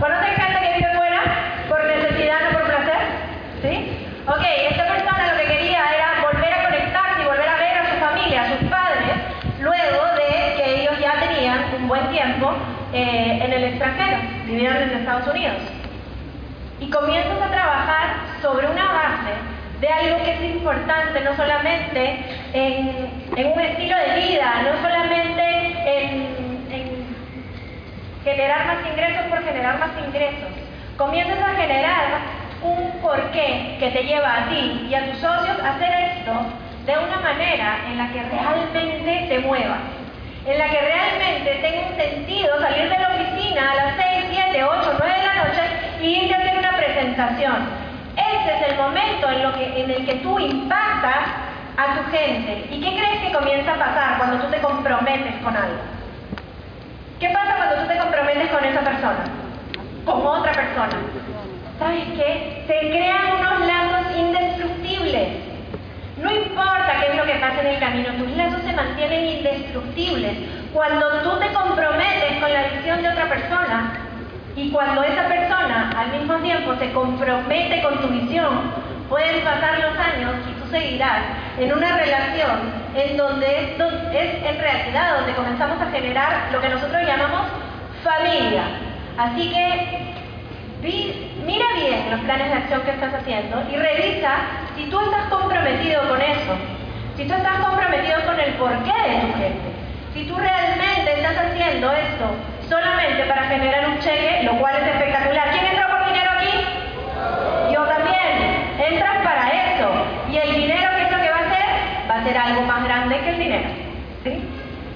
¿Conocen 0.00 0.34
gente 0.34 0.58
que 0.60 0.74
vive 0.78 0.96
fuera 0.96 1.20
por 1.68 1.84
necesidad, 1.84 2.38
no 2.44 2.58
por 2.58 2.66
placer? 2.66 3.00
¿Sí? 3.60 4.06
Ok, 4.26 4.42
esta 4.70 4.86
persona 4.86 5.32
lo 5.32 5.38
que 5.38 5.46
quería 5.46 5.84
era 5.94 6.22
volver 6.22 6.52
a 6.52 6.64
conectarse 6.64 7.22
y 7.22 7.26
volver 7.26 7.48
a 7.48 7.56
ver 7.56 7.78
a 7.78 7.90
su 7.90 7.96
familia, 8.00 8.42
a 8.42 8.58
sus 8.58 8.68
padres, 8.70 9.12
luego 9.60 10.04
de 10.16 10.54
que 10.56 10.82
ellos 10.82 10.98
ya 10.98 11.20
tenían 11.20 11.58
un 11.78 11.88
buen 11.88 12.10
tiempo 12.10 12.54
eh, 12.92 13.40
en 13.42 13.52
el 13.52 13.64
extranjero, 13.64 14.16
vivían 14.46 14.76
en 14.76 14.90
Estados 14.90 15.28
Unidos. 15.28 15.56
Y 16.80 16.88
comienzas 16.90 17.40
a 17.40 17.50
trabajar 17.50 18.06
sobre 18.40 18.66
una 18.66 18.84
base 18.92 19.56
de 19.80 19.88
algo 19.88 20.24
que 20.24 20.32
es 20.32 20.54
importante 20.54 21.20
no 21.20 21.36
solamente 21.36 22.24
en 22.56 23.16
en 23.36 23.52
un 23.52 23.60
estilo 23.60 23.96
de 23.96 24.28
vida, 24.28 24.62
no 24.64 24.80
solamente 24.80 25.42
en, 25.84 26.66
en 26.72 27.06
generar 28.24 28.66
más 28.66 28.76
ingresos 28.90 29.26
por 29.28 29.44
generar 29.44 29.78
más 29.78 29.90
ingresos. 30.06 30.48
Comienzas 30.96 31.38
a 31.38 31.54
generar 31.54 32.04
un 32.62 32.90
porqué 33.02 33.76
que 33.78 33.90
te 33.90 34.02
lleva 34.04 34.38
a 34.38 34.48
ti 34.48 34.88
y 34.88 34.94
a 34.94 35.04
tus 35.06 35.18
socios 35.18 35.58
a 35.60 35.74
hacer 35.74 35.92
esto 36.16 36.32
de 36.86 36.92
una 36.96 37.20
manera 37.20 37.78
en 37.90 37.98
la 37.98 38.08
que 38.08 38.22
realmente 38.22 39.26
te 39.28 39.38
muevas, 39.40 39.80
en 40.46 40.58
la 40.58 40.70
que 40.70 40.80
realmente 40.80 41.58
tenga 41.60 41.88
un 41.88 41.96
sentido 41.96 42.60
salir 42.60 42.88
de 42.88 42.98
la 42.98 43.08
oficina 43.16 43.72
a 43.72 43.74
las 43.74 43.96
6, 43.96 44.24
7, 44.30 44.64
8, 44.64 44.96
9 44.98 45.14
de 45.14 45.26
la 45.26 45.34
noche 45.44 45.62
y 46.00 46.06
irte 46.22 46.34
a 46.34 46.38
hacer 46.38 46.58
una 46.58 46.76
presentación. 46.76 47.56
Este 48.16 48.54
es 48.56 48.70
el 48.70 48.76
momento 48.78 49.30
en, 49.30 49.42
lo 49.42 49.52
que, 49.52 49.82
en 49.82 49.90
el 49.90 50.06
que 50.06 50.14
tú 50.14 50.38
impactas 50.38 51.45
a 51.76 51.94
tu 51.94 52.10
gente. 52.10 52.66
¿Y 52.70 52.80
qué 52.80 52.96
crees 52.96 53.20
que 53.20 53.32
comienza 53.32 53.74
a 53.74 53.78
pasar 53.78 54.18
cuando 54.18 54.44
tú 54.44 54.50
te 54.50 54.60
comprometes 54.60 55.34
con 55.42 55.54
algo? 55.54 55.78
¿Qué 57.20 57.28
pasa 57.30 57.56
cuando 57.56 57.82
tú 57.82 57.88
te 57.88 57.98
comprometes 57.98 58.50
con 58.50 58.64
esa 58.64 58.80
persona? 58.80 59.24
Con 60.04 60.26
otra 60.26 60.52
persona. 60.52 60.96
¿Sabes 61.78 62.04
qué? 62.16 62.64
Se 62.66 62.90
crean 62.90 63.38
unos 63.38 63.66
lazos 63.66 64.16
indestructibles. 64.16 65.28
No 66.22 66.30
importa 66.30 66.96
qué 67.00 67.12
es 67.12 67.16
lo 67.16 67.24
que 67.24 67.34
pase 67.34 67.60
en 67.60 67.66
el 67.66 67.78
camino, 67.78 68.08
tus 68.14 68.30
lazos 68.36 68.62
se 68.62 68.72
mantienen 68.72 69.26
indestructibles. 69.38 70.32
Cuando 70.72 71.06
tú 71.22 71.38
te 71.38 71.52
comprometes 71.52 72.40
con 72.40 72.52
la 72.52 72.68
visión 72.68 73.02
de 73.02 73.08
otra 73.10 73.28
persona 73.28 73.92
y 74.56 74.70
cuando 74.70 75.02
esa 75.02 75.28
persona 75.28 75.90
al 75.94 76.18
mismo 76.18 76.36
tiempo 76.36 76.74
se 76.78 76.90
compromete 76.92 77.82
con 77.82 78.00
tu 78.00 78.08
visión, 78.08 78.85
pueden 79.08 79.44
pasar 79.44 79.78
los 79.78 79.96
años 79.98 80.34
y 80.50 80.60
tú 80.60 80.70
seguirás 80.70 81.22
en 81.58 81.72
una 81.72 81.96
relación 81.96 82.72
en 82.94 83.16
donde 83.16 83.46
es, 83.46 83.80
es 84.12 84.44
en 84.44 84.58
realidad 84.58 85.18
donde 85.18 85.34
comenzamos 85.34 85.80
a 85.80 85.90
generar 85.90 86.48
lo 86.52 86.60
que 86.60 86.68
nosotros 86.68 87.02
llamamos 87.06 87.46
familia. 88.02 88.62
Así 89.18 89.50
que 89.50 90.14
mira 91.46 91.66
bien 91.74 92.10
los 92.10 92.20
planes 92.20 92.48
de 92.48 92.54
acción 92.54 92.82
que 92.82 92.90
estás 92.90 93.14
haciendo 93.14 93.62
y 93.72 93.76
revisa 93.76 94.30
si 94.76 94.84
tú 94.90 95.00
estás 95.00 95.26
comprometido 95.30 96.08
con 96.08 96.20
eso, 96.20 96.52
si 97.16 97.24
tú 97.24 97.34
estás 97.34 97.58
comprometido 97.58 98.20
con 98.26 98.38
el 98.38 98.52
porqué 98.54 98.92
de 98.92 99.20
tu 99.20 99.32
gente, 99.38 99.68
si 100.12 100.24
tú 100.24 100.36
realmente 100.36 101.12
estás 101.14 101.36
haciendo 101.38 101.92
esto 101.92 102.30
solamente 102.68 103.24
para 103.24 103.44
generar 103.44 103.88
un 103.88 103.98
cheque, 104.00 104.42
lo 104.44 104.58
cual 104.58 104.76
es 104.76 104.86
espectacular. 104.88 105.50
¿Quién 105.50 105.66
entra 105.66 105.88
por 105.88 106.06
dinero 106.06 106.30
aquí? 106.32 107.72
Yo 107.72 107.84
también. 107.84 108.16
Entras 108.78 109.18
para 109.24 109.48
eso. 109.50 109.88
Y 110.30 110.36
el 110.36 110.54
dinero, 110.54 110.90
¿qué 110.96 111.02
es 111.04 111.10
lo 111.10 111.18
que 111.22 111.30
va 111.30 111.36
a 111.36 111.46
hacer? 111.46 112.10
Va 112.10 112.14
a 112.16 112.24
ser 112.24 112.38
algo 112.38 112.62
dinero. 113.38 113.68
¿Sí? 114.24 114.32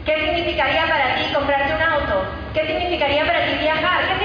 ¿Qué 0.04 0.14
significaría 0.18 0.86
para 0.86 1.14
ti 1.16 1.32
comprarte 1.32 1.74
un 1.74 1.82
auto? 1.82 2.24
¿Qué 2.54 2.66
significaría 2.66 3.24
para 3.26 3.44
ti 3.46 3.52
viajar? 3.60 4.00
¿Qué 4.08 4.24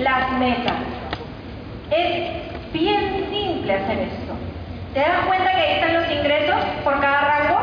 las 0.00 0.32
metas. 0.32 0.74
Es 1.90 2.72
bien 2.72 3.26
simple 3.30 3.74
hacer 3.74 3.98
esto. 3.98 4.34
¿Te 4.94 5.00
das 5.00 5.26
cuenta 5.26 5.50
que 5.50 5.60
ahí 5.60 5.74
están 5.74 5.94
los 5.94 6.10
ingresos 6.10 6.56
por 6.84 7.00
cada 7.00 7.20
rango? 7.20 7.58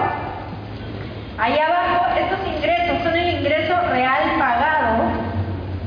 Ahí 1.37 1.57
abajo, 1.59 2.05
estos 2.17 2.39
ingresos 2.47 3.03
son 3.03 3.15
el 3.15 3.39
ingreso 3.39 3.75
real 3.89 4.21
pagado 4.39 5.03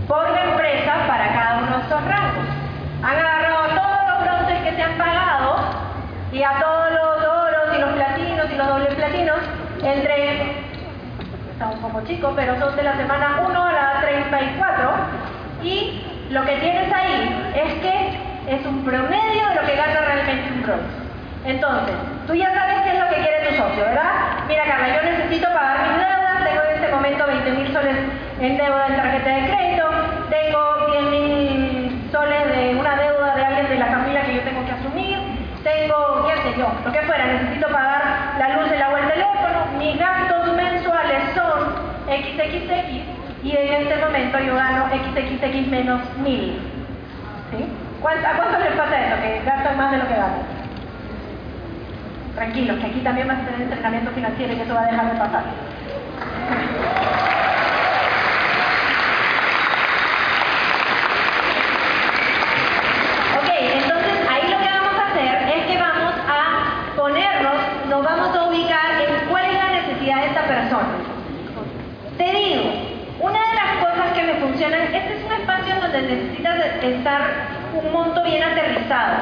por 0.07 0.31
la 0.31 0.45
empresa 0.45 0.95
para 1.07 1.33
cada 1.33 1.59
uno 1.59 1.76
de 1.76 1.83
estos 1.83 2.05
rangos. 2.05 2.47
Han 3.02 3.17
agarrado 3.17 3.69
todos 3.69 4.09
los 4.09 4.25
bronces 4.25 4.62
que 4.62 4.76
se 4.76 4.83
han 4.83 4.99
pagado 4.99 5.57
y 6.33 6.43
a 6.43 6.59
todos 6.61 6.90
los 6.93 7.28
oros 7.28 7.76
y 7.76 7.81
los 7.81 7.90
platinos 7.90 8.47
y 8.52 8.57
los 8.57 8.67
dobles 8.67 8.95
platinos 8.95 9.37
entre, 9.83 10.52
está 11.52 11.69
un 11.69 11.81
poco 11.81 12.02
chico, 12.07 12.33
pero 12.37 12.59
son 12.59 12.76
de 12.76 12.83
la 12.83 12.97
semana 12.97 13.40
1 13.49 13.62
a 13.64 13.73
la 13.73 14.00
34 14.02 14.90
y 14.98 14.98
lo 16.30 16.44
que 16.44 16.56
tienes 16.56 16.92
ahí 16.92 17.52
es 17.54 17.75
que 17.80 18.54
es 18.54 18.66
un 18.66 18.85
promedio 18.85 19.49
de 19.49 19.54
lo 19.54 19.66
que 19.66 19.76
gana 19.76 20.00
realmente 20.00 20.52
un 20.52 20.62
bronce. 20.62 21.08
Entonces, 21.44 21.94
tú 22.26 22.35
ya 22.35 22.52
sabes 22.52 22.82
qué 22.82 22.90
es 22.92 22.99
lo 22.99 23.08
que 23.08 23.23
quiere 23.23 23.49
tu 23.49 23.54
socio, 23.56 23.85
¿verdad? 23.85 24.44
Mira, 24.47 24.64
Carla, 24.64 24.97
yo 24.97 25.02
necesito 25.02 25.49
pagar 25.49 25.88
mis 25.88 25.97
deudas, 25.97 26.44
tengo 26.44 26.62
en 26.62 26.75
este 26.75 26.88
momento 26.88 27.26
20 27.26 27.50
mil 27.52 27.73
soles 27.73 27.97
en 28.40 28.56
deuda 28.58 28.87
en 28.88 28.97
tarjeta 28.97 29.30
de 29.30 29.40
crédito, 29.49 29.85
tengo 30.28 30.87
10 30.90 31.02
mil 31.04 32.08
soles 32.12 32.47
de 32.49 32.76
una 32.76 32.97
deuda 32.97 33.35
de 33.35 33.44
alguien 33.44 33.68
de 33.68 33.78
la 33.78 33.87
familia 33.87 34.23
que 34.25 34.35
yo 34.35 34.40
tengo 34.42 34.64
que 34.66 34.73
asumir, 34.73 35.18
tengo, 35.64 36.28
qué 36.28 36.42
sé 36.42 36.58
yo, 36.58 36.68
lo 36.85 36.92
que 36.92 37.00
fuera, 37.02 37.25
necesito 37.25 37.68
pagar 37.68 38.37
la 38.38 38.49
luz, 38.56 38.70
el 38.70 38.82
agua, 38.82 39.00
el 39.00 39.08
teléfono, 39.08 39.66
mis 39.78 39.99
gastos 39.99 40.52
mensuales 40.54 41.23
son 41.35 41.73
XXX 42.08 43.18
y 43.44 43.56
en 43.78 43.87
este 43.87 44.04
momento 44.04 44.38
yo 44.40 44.54
gano 44.56 44.87
XXX 44.88 45.68
menos 45.68 46.00
1000. 46.18 46.58
¿Sí? 47.50 47.64
¿A 48.00 48.37
cuánto 48.37 48.58
les 48.58 48.73
pasa 48.73 49.06
eso? 49.06 49.23
Que 49.23 49.42
gastan 49.44 49.76
más 49.76 49.92
de 49.92 49.99
lo 49.99 50.08
que 50.08 50.14
ganan. 50.14 50.42
Tranquilos, 52.35 52.78
que 52.78 52.87
aquí 52.87 53.00
también 53.00 53.28
vas 53.28 53.38
a 53.38 53.44
tener 53.44 53.62
entrenamiento 53.62 54.11
financiero 54.12 54.52
y 54.52 54.61
eso 54.61 54.75
va 54.75 54.82
a 54.82 54.87
dejar 54.87 55.12
de 55.12 55.18
pasar. 55.18 55.42
Ok, 63.38 63.50
entonces 63.75 64.14
ahí 64.28 64.50
lo 64.50 64.58
que 64.58 64.70
vamos 64.70 64.94
a 64.99 65.06
hacer 65.11 65.49
es 65.56 65.66
que 65.66 65.78
vamos 65.78 66.14
a 66.28 66.97
ponernos, 66.97 67.54
nos 67.88 68.04
vamos 68.04 68.37
a 68.37 68.44
ubicar 68.44 69.00
en 69.00 69.28
cuál 69.28 69.44
es 69.44 69.54
la 69.54 69.68
necesidad 69.70 70.16
de 70.16 70.26
esta 70.26 70.42
persona. 70.42 71.08
mencionan, 74.58 74.92
este 74.92 75.18
es 75.18 75.25
un 75.25 75.32
espacio 75.32 75.75
donde 75.80 76.02
necesitas 76.02 76.59
un 77.75 77.93
monto 77.93 78.23
bien 78.23 78.43
aterrizado. 78.43 79.17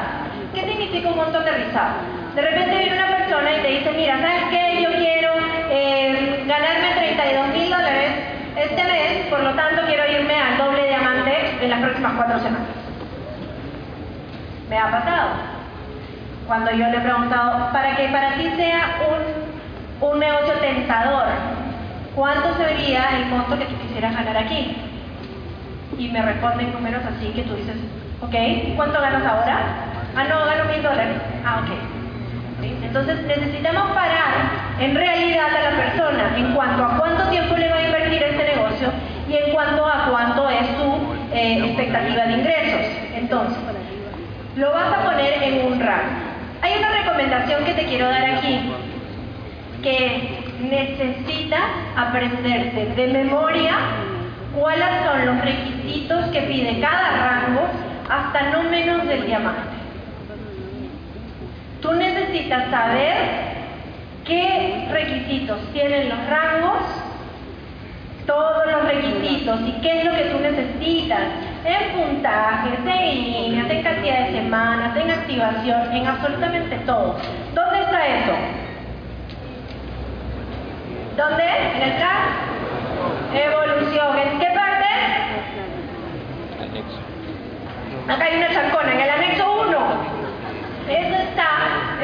¿Qué 0.55 0.63
significa 0.63 1.09
un 1.09 1.17
monto 1.17 1.39
aterrizado? 1.39 1.95
De 2.35 2.43
repente 2.43 2.77
viene 2.77 2.97
una 2.97 3.17
persona 3.17 3.53
y 3.53 3.63
te 3.63 3.69
dice, 3.69 3.93
mira, 3.93 4.19
¿sabes 4.21 4.43
qué? 4.51 4.83
Yo 4.83 4.91
quiero 4.91 5.33
eh, 5.71 6.45
ganarme 6.47 6.93
32 6.97 7.49
mil 7.49 7.71
dólares 7.71 8.13
este 8.57 8.85
mes, 8.85 9.27
por 9.29 9.41
lo 9.41 9.51
tanto 9.55 9.83
quiero 9.87 10.11
irme 10.11 10.35
al 10.35 10.57
doble 10.57 10.87
diamante 10.87 11.59
en 11.61 11.71
las 11.71 11.81
próximas 11.81 12.13
cuatro 12.17 12.39
semanas. 12.39 12.69
Me 14.69 14.79
ha 14.79 14.91
pasado. 14.91 15.29
Cuando 16.47 16.71
yo 16.71 16.89
le 16.89 16.97
he 16.97 17.01
preguntado, 17.01 17.73
para 17.73 17.97
que 17.97 18.09
para 18.09 18.35
ti 18.35 18.51
sea 18.57 18.99
un, 20.01 20.09
un 20.09 20.19
negocio 20.19 20.55
tentador, 20.55 21.25
¿cuánto 22.15 22.55
sería 22.57 23.11
el 23.17 23.27
monto 23.27 23.59
que 23.59 23.67
tú 23.67 23.77
quisieras 23.79 24.15
ganar 24.15 24.37
aquí? 24.37 24.86
Y 25.99 26.09
me 26.09 26.23
responden 26.23 26.73
números 26.73 27.03
así 27.05 27.29
que 27.29 27.43
tú 27.43 27.55
dices, 27.55 27.77
ok, 28.21 28.77
¿cuánto 28.77 29.01
ganas 29.01 29.25
ahora? 29.25 29.59
Ah, 30.15 30.25
no, 30.25 30.45
gano 30.47 30.65
mil 30.71 30.83
dólares. 30.83 31.17
Ah, 31.45 31.63
ok. 31.63 31.97
Entonces 32.83 33.23
necesitamos 33.27 33.91
parar 33.93 34.33
en 34.81 34.95
realidad 34.95 35.49
a 35.55 35.71
la 35.71 35.77
persona 35.77 36.37
en 36.37 36.55
cuanto 36.55 36.85
a 36.85 36.97
cuánto 36.99 37.29
tiempo 37.29 37.57
le 37.57 37.69
va 37.69 37.77
a 37.77 37.83
invertir 37.83 38.23
este 38.23 38.57
negocio 38.57 38.89
y 39.29 39.35
en 39.37 39.53
cuanto 39.53 39.85
a 39.87 40.07
cuánto 40.11 40.49
es 40.49 40.67
su 40.79 41.35
eh, 41.35 41.65
expectativa 41.67 42.25
de 42.25 42.33
ingresos. 42.33 42.81
Entonces, 43.15 43.59
lo 44.57 44.73
vas 44.73 44.93
a 44.93 45.05
poner 45.05 45.43
en 45.43 45.67
un 45.67 45.81
rango. 45.81 46.27
Hay 46.63 46.79
una 46.79 46.91
recomendación 46.91 47.65
que 47.65 47.75
te 47.75 47.85
quiero 47.85 48.09
dar 48.09 48.25
aquí, 48.25 48.73
que 49.83 50.45
necesitas 50.61 51.65
aprenderte 51.97 52.87
de 52.97 53.07
memoria 53.09 53.77
cuáles 54.59 54.89
son 55.05 55.27
los 55.27 55.41
requisitos 55.45 56.27
que 56.27 56.41
pide 56.43 56.81
cada 56.81 57.11
rango 57.11 57.63
hasta 58.09 58.51
no 58.51 58.63
menos 58.65 59.07
del 59.07 59.27
diamante. 59.27 59.77
Tú 61.83 61.93
necesitas 61.93 62.71
saber 62.71 63.17
qué 64.25 64.89
requisitos 64.91 65.59
tienen 65.73 66.09
los 66.09 66.19
rangos, 66.27 66.83
todos 68.27 68.67
los 68.73 68.85
requisitos 68.85 69.61
y 69.61 69.73
qué 69.83 70.01
es 70.01 70.05
lo 70.05 70.15
que 70.15 70.25
tú 70.25 70.39
necesitas 70.41 71.21
en 71.65 71.93
puntajes, 71.93 72.79
en 72.85 73.25
líneas, 73.25 73.71
en 73.71 73.83
cantidad 73.83 74.27
de 74.27 74.33
semanas, 74.33 74.97
en 74.97 75.11
activación, 75.11 75.93
en 75.93 76.07
absolutamente 76.07 76.77
todo. 76.87 77.17
¿Dónde 77.55 77.81
está 77.83 78.07
eso? 78.07 78.33
¿Dónde? 81.17 81.45
¿En 81.45 81.83
el 81.83 81.97
plan? 81.97 82.57
Evolución. 83.33 84.19
¿En 84.19 84.39
qué 84.39 84.47
parte? 84.47 84.87
Acá 88.09 88.25
hay 88.25 88.37
una 88.37 88.53
chancona, 88.53 88.93
en 88.93 89.01
el 89.01 89.11
anexo 89.11 89.53
1. 89.63 89.79
Eso 90.89 91.17
está 91.17 91.49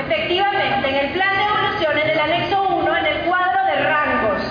efectivamente 0.00 0.88
en 0.88 0.96
el 0.96 1.12
plan 1.12 1.36
de 1.36 1.44
evolución, 1.44 1.98
en 1.98 2.10
el 2.10 2.18
anexo 2.18 2.62
1, 2.62 2.96
en 2.96 3.06
el 3.06 3.18
cuadro 3.18 3.64
de 3.66 3.76
rangos. 3.84 4.42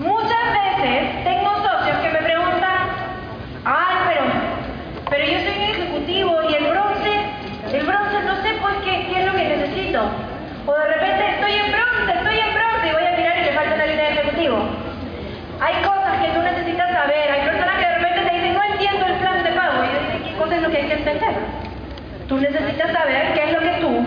Muchas 0.00 0.44
veces 0.52 1.24
tengo 1.24 1.50
socios 1.62 1.96
que 1.98 2.10
me 2.10 2.18
preguntan, 2.18 2.90
ay, 3.64 3.96
pero, 4.08 4.24
pero 5.08 5.24
yo 5.24 5.38
soy 5.38 5.62
ejecutivo 5.62 6.42
y 6.50 6.54
el 6.54 6.66
bronce, 6.66 7.12
el 7.72 7.86
bronce 7.86 8.22
no 8.26 8.42
sé 8.42 8.54
pues 8.60 8.74
qué, 8.84 9.06
qué 9.06 9.20
es 9.20 9.26
lo 9.26 9.32
que 9.34 9.44
necesito. 9.44 10.10
O 10.66 10.74
de 10.74 10.86
repente 10.86 11.34
estoy 11.36 11.52
en 11.52 11.70
bronce, 11.70 12.18
estoy 12.18 12.38
en 12.40 12.54
bronce 12.54 12.88
y 12.88 12.92
voy 12.92 13.06
a 13.06 13.16
mirar 13.16 13.38
y 13.38 13.42
me 13.42 13.52
falta 13.52 13.74
una 13.76 13.86
línea 13.86 14.04
de 14.06 14.12
ejecutivo. 14.12 14.58
Hay 15.60 15.74
cosas 15.82 16.18
que 16.22 16.28
tú 16.34 16.42
necesitas 16.42 16.92
saber, 16.92 17.30
hay 17.30 17.42
personas 17.46 17.76
que 17.78 17.86
de 17.86 17.94
repente 17.94 18.30
te 18.30 18.36
dicen, 18.36 18.54
no 18.54 18.62
entiendo 18.64 19.06
el 19.06 19.14
plan 19.14 19.42
de 19.42 19.50
pago. 19.52 19.84
Y 19.84 19.86
yo 19.86 19.98
digo, 20.00 20.24
¿qué 20.24 20.34
cosa 20.38 20.56
es 20.56 20.62
lo 20.62 20.70
que 20.70 20.76
hay 20.76 20.86
que 20.86 20.94
entender? 20.94 21.34
Tú 22.28 22.36
necesitas 22.36 22.92
saber 22.92 23.32
qué 23.32 23.42
es 23.42 23.52
lo 23.54 23.60
que 23.60 23.80
tú, 23.80 24.04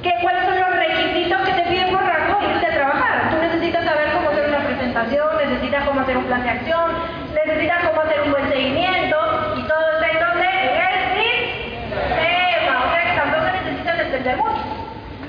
qué, 0.00 0.14
cuáles 0.22 0.44
son 0.44 0.60
los 0.60 0.76
requisitos 0.76 1.40
que 1.42 1.52
te 1.54 1.62
piden 1.62 1.90
por 1.90 2.06
rango 2.06 2.38
y 2.40 2.54
irte 2.54 2.66
a 2.68 2.74
trabajar. 2.74 3.30
Tú 3.30 3.36
necesitas 3.38 3.84
saber 3.84 4.12
cómo 4.12 4.30
hacer 4.30 4.48
una 4.48 4.58
presentación, 4.58 5.26
necesitas 5.38 5.84
cómo 5.84 6.00
hacer 6.00 6.16
un 6.16 6.24
plan 6.24 6.44
de 6.44 6.50
acción, 6.50 6.92
necesitas 7.34 7.78
cómo 7.88 8.00
hacer 8.00 8.20
un 8.22 8.30
buen 8.30 8.48
seguimiento 8.48 9.16
y 9.58 9.62
todo 9.66 9.90
está 9.90 10.08
entonces 10.08 10.50
en 10.54 10.86
el 10.86 11.02
sistema. 11.18 12.78
O 12.78 12.90
sea 12.94 13.14
tampoco 13.16 13.46
necesitas 13.58 13.98
entender 13.98 14.36
mucho. 14.36 14.62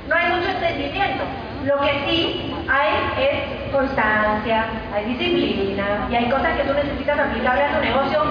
No 0.08 0.16
hay 0.16 0.30
mucho 0.30 0.50
entendimiento. 0.52 1.24
Lo 1.66 1.82
que 1.82 1.92
sí 2.08 2.54
hay 2.70 3.26
es 3.26 3.72
constancia, 3.72 4.66
hay 4.94 5.06
disciplina 5.06 6.08
y 6.12 6.16
hay 6.16 6.30
cosas 6.30 6.58
que 6.58 6.64
tú 6.64 6.74
necesitas 6.76 7.18
aplicarle 7.18 7.64
a 7.64 7.74
tu 7.74 7.82
negocio 7.82 8.24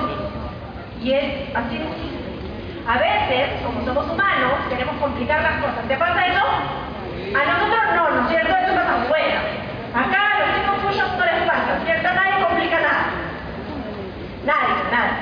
y 1.02 1.12
es 1.14 1.24
así. 1.56 2.03
A 2.86 2.98
veces, 2.98 3.62
como 3.64 3.84
somos 3.84 4.04
humanos, 4.10 4.52
queremos 4.68 4.96
complicar 4.96 5.40
las 5.42 5.56
cosas. 5.62 5.88
¿Te 5.88 5.96
pasa 5.96 6.26
eso? 6.26 6.44
A 7.34 7.44
nosotros 7.44 7.82
no, 7.96 8.10
¿no 8.10 8.22
es 8.22 8.28
cierto? 8.28 8.54
Eso 8.56 8.74
pasa 8.74 9.02
afuera. 9.02 9.40
Acá 9.94 10.20
los 10.38 10.48
chicos 10.54 10.76
suyos 10.82 11.08
no 11.16 11.24
les 11.24 11.42
pasa, 11.48 11.80
¿cierto? 11.84 12.08
Nadie 12.14 12.44
complica 12.44 12.80
nada. 12.80 13.04
Nadie, 14.44 14.74
nada. 14.92 15.12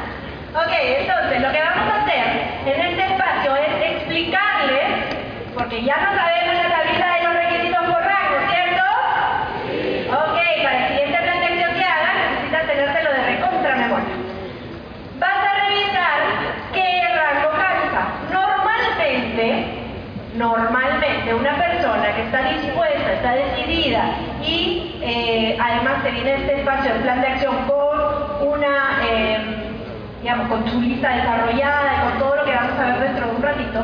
Ok, 0.54 0.72
entonces 0.72 1.40
lo 1.40 1.52
que 1.52 1.62
vamos 1.62 1.94
a 1.94 2.02
hacer 2.02 2.24
en 2.66 2.80
este 2.82 3.02
espacio 3.14 3.56
es 3.56 3.90
explicarles, 3.92 4.88
porque 5.54 5.82
ya 5.82 5.96
no 5.96 6.18
sabemos 6.18 6.54
la 6.54 6.68
tablita 6.68 7.06
de 7.14 7.22
los 7.24 7.34
requisitos 7.34 7.84
por 7.84 8.02
rango, 8.02 8.38
¿cierto? 8.50 8.84
Ok, 10.12 10.38
para 10.64 10.78
el 10.78 10.88
siguiente 10.88 11.18
plan 11.22 11.40
de 11.40 11.46
acción 11.46 11.74
que 11.74 11.84
hagan 11.84 12.16
necesitas 12.34 12.66
tenértelo 12.66 13.10
de 13.12 13.22
recontra 13.22 13.76
memoria. 13.76 14.14
Vas 15.18 15.40
a 15.46 15.54
revisar 15.64 16.18
qué 16.74 17.08
rango 17.16 17.50
calza. 17.56 18.02
Normalmente, 18.30 19.64
normalmente 20.34 21.34
una 21.34 21.54
persona 21.56 22.12
que 22.14 22.21
está 22.32 22.48
dispuesta, 22.48 23.12
está 23.12 23.32
decidida 23.32 24.04
y 24.42 24.98
eh, 25.02 25.58
además 25.60 26.02
te 26.02 26.12
viene 26.12 26.34
este 26.36 26.60
espacio, 26.60 26.94
el 26.94 27.02
plan 27.02 27.20
de 27.20 27.26
acción 27.26 27.56
con 27.66 28.48
una, 28.48 29.00
eh, 29.06 29.38
digamos, 30.22 30.48
con 30.48 30.66
su 30.66 30.80
desarrollada 30.80 31.92
y 31.94 32.10
con 32.10 32.18
todo 32.18 32.36
lo 32.36 32.44
que 32.46 32.52
vamos 32.52 32.78
a 32.78 32.86
ver 32.86 33.00
dentro 33.00 33.26
de 33.26 33.34
un 33.34 33.42
ratito, 33.42 33.80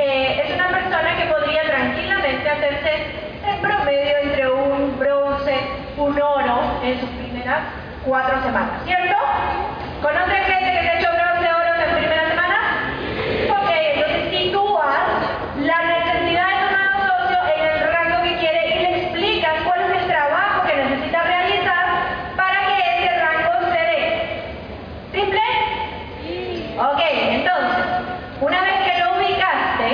eh, 0.00 0.42
es 0.44 0.54
una 0.56 0.68
persona 0.70 1.16
que 1.16 1.26
podría 1.26 1.62
tranquilamente 1.62 2.50
hacerse 2.50 2.92
en 3.46 3.60
promedio 3.60 4.16
entre 4.24 4.50
un 4.50 4.98
bronce, 4.98 5.54
un 5.98 6.20
oro 6.20 6.80
en 6.82 6.98
sus 6.98 7.08
primeras 7.10 7.60
cuatro 8.04 8.42
semanas, 8.42 8.72
¿cierto? 8.86 9.14
¿Conoce 10.02 10.34
gente 10.34 10.72
que 10.72 10.80
se 10.80 10.88
ha 10.88 10.98
hecho 10.98 11.10
bronce, 11.12 11.52
oro 11.52 11.74
en 11.74 11.80
las 11.80 11.96
primeras 11.96 12.28
semanas? 12.28 12.58
Ok, 13.50 13.70
entonces 13.94 14.30
sitúas 14.30 14.98
la 15.60 15.82
necesidad 15.82 16.46
de 16.48 16.68
tu 16.68 16.74
nuevo 16.74 17.28
socio 17.28 17.54
en 17.56 17.66
el 17.66 17.92
rango 17.92 18.22
que 18.22 18.36
quiere 18.36 18.76
y 18.76 18.82
le 18.82 19.02
explicas 19.02 19.54
cuál 19.64 19.80
es 19.80 20.02
el 20.02 20.06
trabajo 20.06 20.62
que 20.66 20.76
necesita 20.76 21.22
realizar 21.22 21.86
para 22.36 22.58
que 22.66 22.78
ese 22.78 23.18
rango 23.18 23.72
se 23.72 23.78
dé. 23.78 24.42
¿Simple? 25.12 25.40
Ok, 26.78 27.00
entonces, 27.30 27.84
una 28.40 28.62
vez 28.62 28.74
que 28.84 28.98
lo 29.00 29.16
ubicaste, 29.16 29.88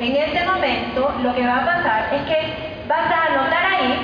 en 0.00 0.16
ese 0.16 0.44
momento 0.46 1.14
lo 1.30 1.36
que 1.36 1.46
va 1.46 1.58
a 1.58 1.64
pasar 1.64 2.08
es 2.12 2.22
que 2.22 2.38
vas 2.88 3.06
a 3.08 3.26
anotar 3.26 3.64
ahí 3.64 3.94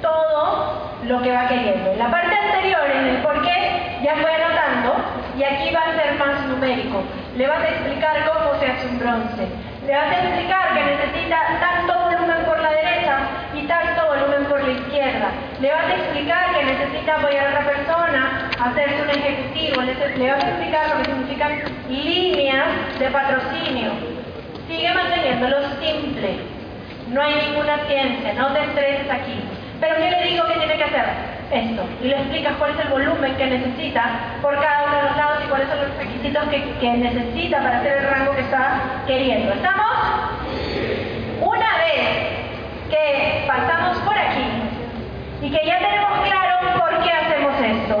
todo 0.00 0.96
lo 1.04 1.20
que 1.20 1.30
va 1.30 1.46
queriendo. 1.46 1.92
En 1.92 1.98
la 1.98 2.10
parte 2.10 2.34
anterior, 2.34 2.90
en 2.90 3.04
el 3.04 3.16
por 3.18 3.42
qué, 3.42 4.00
ya 4.02 4.16
fue 4.16 4.32
anotando 4.32 4.96
y 5.36 5.42
aquí 5.44 5.74
va 5.74 5.82
a 5.82 5.94
ser 5.94 6.14
más 6.14 6.40
numérico. 6.46 7.02
Le 7.36 7.46
vas 7.46 7.60
a 7.60 7.68
explicar 7.68 8.16
cómo 8.24 8.58
se 8.58 8.66
hace 8.66 8.86
un 8.86 8.98
bronce. 8.98 9.44
Le 9.86 9.94
vas 9.94 10.06
a 10.06 10.24
explicar 10.24 10.72
que 10.72 10.84
necesita 10.84 11.36
tanto 11.60 11.92
volumen 12.00 12.46
por 12.46 12.58
la 12.60 12.70
derecha 12.70 13.18
y 13.54 13.66
tanto 13.66 14.06
volumen 14.06 14.44
por 14.48 14.64
la 14.64 14.72
izquierda. 14.72 15.28
Le 15.60 15.70
vas 15.70 15.84
a 15.84 15.94
explicar 15.96 16.54
que 16.54 16.64
necesita 16.64 17.16
apoyar 17.16 17.44
a 17.44 17.50
otra 17.50 17.72
persona, 17.74 18.50
hacerse 18.58 19.02
un 19.02 19.10
ejecutivo. 19.10 19.82
Le, 19.82 20.30
vas 20.30 20.44
a 20.44 20.48
explicar 20.48 20.88
lo 20.88 20.96
que 20.96 21.04
significan 21.04 21.60
líneas 21.90 22.68
de 22.98 23.10
patrocinio. 23.10 23.90
Sigue 24.66 24.94
manteniéndolo 24.94 25.58
simple. 25.78 26.59
No 27.10 27.20
hay 27.20 27.34
ninguna 27.46 27.76
ciencia, 27.88 28.34
no 28.34 28.52
te 28.52 28.60
estreses 28.60 29.10
aquí. 29.10 29.40
Pero 29.80 29.96
¿qué 29.96 30.10
le 30.10 30.30
digo 30.30 30.46
que 30.46 30.54
tiene 30.54 30.76
que 30.76 30.84
hacer? 30.84 31.04
Esto. 31.50 31.82
Y 32.02 32.08
le 32.08 32.16
explicas 32.16 32.54
cuál 32.56 32.70
es 32.70 32.80
el 32.84 32.88
volumen 32.88 33.34
que 33.34 33.46
necesita 33.46 34.04
por 34.40 34.54
cada 34.60 34.84
uno 34.84 34.96
de 34.96 35.02
los 35.02 35.16
lados 35.16 35.38
y 35.44 35.48
cuáles 35.48 35.68
son 35.68 35.78
los 35.80 35.96
requisitos 35.96 36.44
que, 36.48 36.62
que 36.78 36.92
necesita 36.92 37.58
para 37.58 37.78
hacer 37.78 37.98
el 37.98 38.10
rango 38.10 38.32
que 38.36 38.42
está 38.42 38.80
queriendo. 39.08 39.52
¿Estamos? 39.52 39.90
Una 41.40 41.78
vez 41.78 42.08
que 42.90 43.44
pasamos 43.48 43.98
por 43.98 44.16
aquí 44.16 44.44
y 45.42 45.50
que 45.50 45.66
ya 45.66 45.78
tenemos 45.78 46.28
claro 46.28 46.78
por 46.78 47.02
qué 47.02 47.10
hacemos 47.10 47.60
esto 47.60 47.99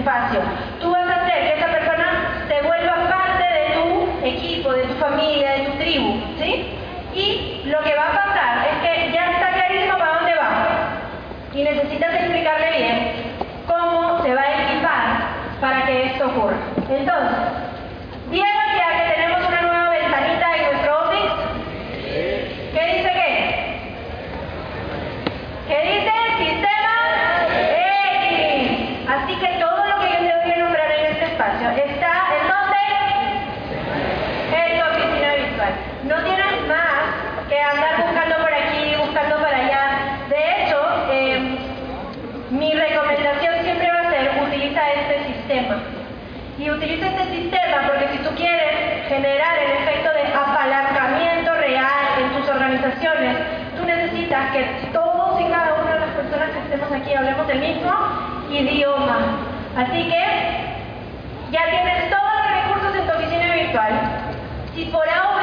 espacio. 0.00 0.40
Tú 0.80 0.90
vas 0.90 1.08
a 1.08 1.22
hacer 1.22 1.38
que 1.46 1.58
esa 1.58 1.68
persona 1.68 2.44
se 2.48 2.62
vuelva 2.62 3.08
parte 3.08 3.44
de 3.44 3.74
tu 3.74 4.26
equipo, 4.26 4.72
de 4.72 4.82
tu 4.84 4.94
familia, 4.94 5.52
de 5.52 5.64
tu 5.66 5.72
tribu, 5.78 6.20
¿sí? 6.38 6.66
Y 7.14 7.62
lo 7.66 7.80
que 7.82 7.94
va 7.94 8.06
a 8.08 8.12
pasar 8.12 8.66
es 8.70 8.88
que 8.88 9.12
ya 9.12 9.30
está 9.32 9.52
clarísimo 9.52 9.98
para 9.98 10.14
dónde 10.14 10.34
va. 10.34 10.50
Y 11.54 11.62
necesitas 11.62 12.14
explicarle 12.14 12.70
bien 12.76 13.12
cómo 13.66 14.22
se 14.22 14.34
va 14.34 14.42
a 14.42 14.62
equipar 14.62 15.00
para 15.60 15.86
que 15.86 16.06
esto 16.06 16.26
ocurra. 16.26 16.56
Entonces, 16.88 17.36
mi 42.50 42.72
recomendación 42.74 43.62
siempre 43.62 43.88
va 43.92 44.00
a 44.00 44.10
ser 44.10 44.42
utiliza 44.42 44.80
este 44.90 45.32
sistema. 45.32 45.76
Y 46.58 46.70
utiliza 46.70 47.06
este 47.06 47.24
sistema 47.36 47.86
porque 47.86 48.08
si 48.12 48.18
tú 48.18 48.30
quieres 48.34 49.06
generar 49.08 49.56
el 49.58 49.70
efecto 49.82 50.10
de 50.12 50.34
apalancamiento 50.34 51.54
real 51.54 52.06
en 52.20 52.30
tus 52.36 52.48
organizaciones, 52.50 53.36
tú 53.78 53.86
necesitas 53.86 54.50
que 54.50 54.64
todos 54.92 55.40
y 55.40 55.44
cada 55.44 55.74
una 55.74 55.94
de 55.94 56.00
las 56.00 56.10
personas 56.10 56.50
que 56.50 56.58
estemos 56.58 56.92
aquí 56.92 57.14
hablemos 57.14 57.48
el 57.48 57.60
mismo 57.60 57.92
idioma. 58.50 59.38
Así 59.76 60.10
que 60.10 60.24
ya 61.52 61.70
tienes 61.70 62.10
todos 62.10 62.30
los 62.34 62.50
recursos 62.50 62.96
en 62.96 63.06
tu 63.06 63.12
oficina 63.12 63.54
virtual. 63.54 63.92
Si 64.74 64.84
por 64.86 65.08
A 65.08 65.30
o 65.30 65.36
B 65.36 65.42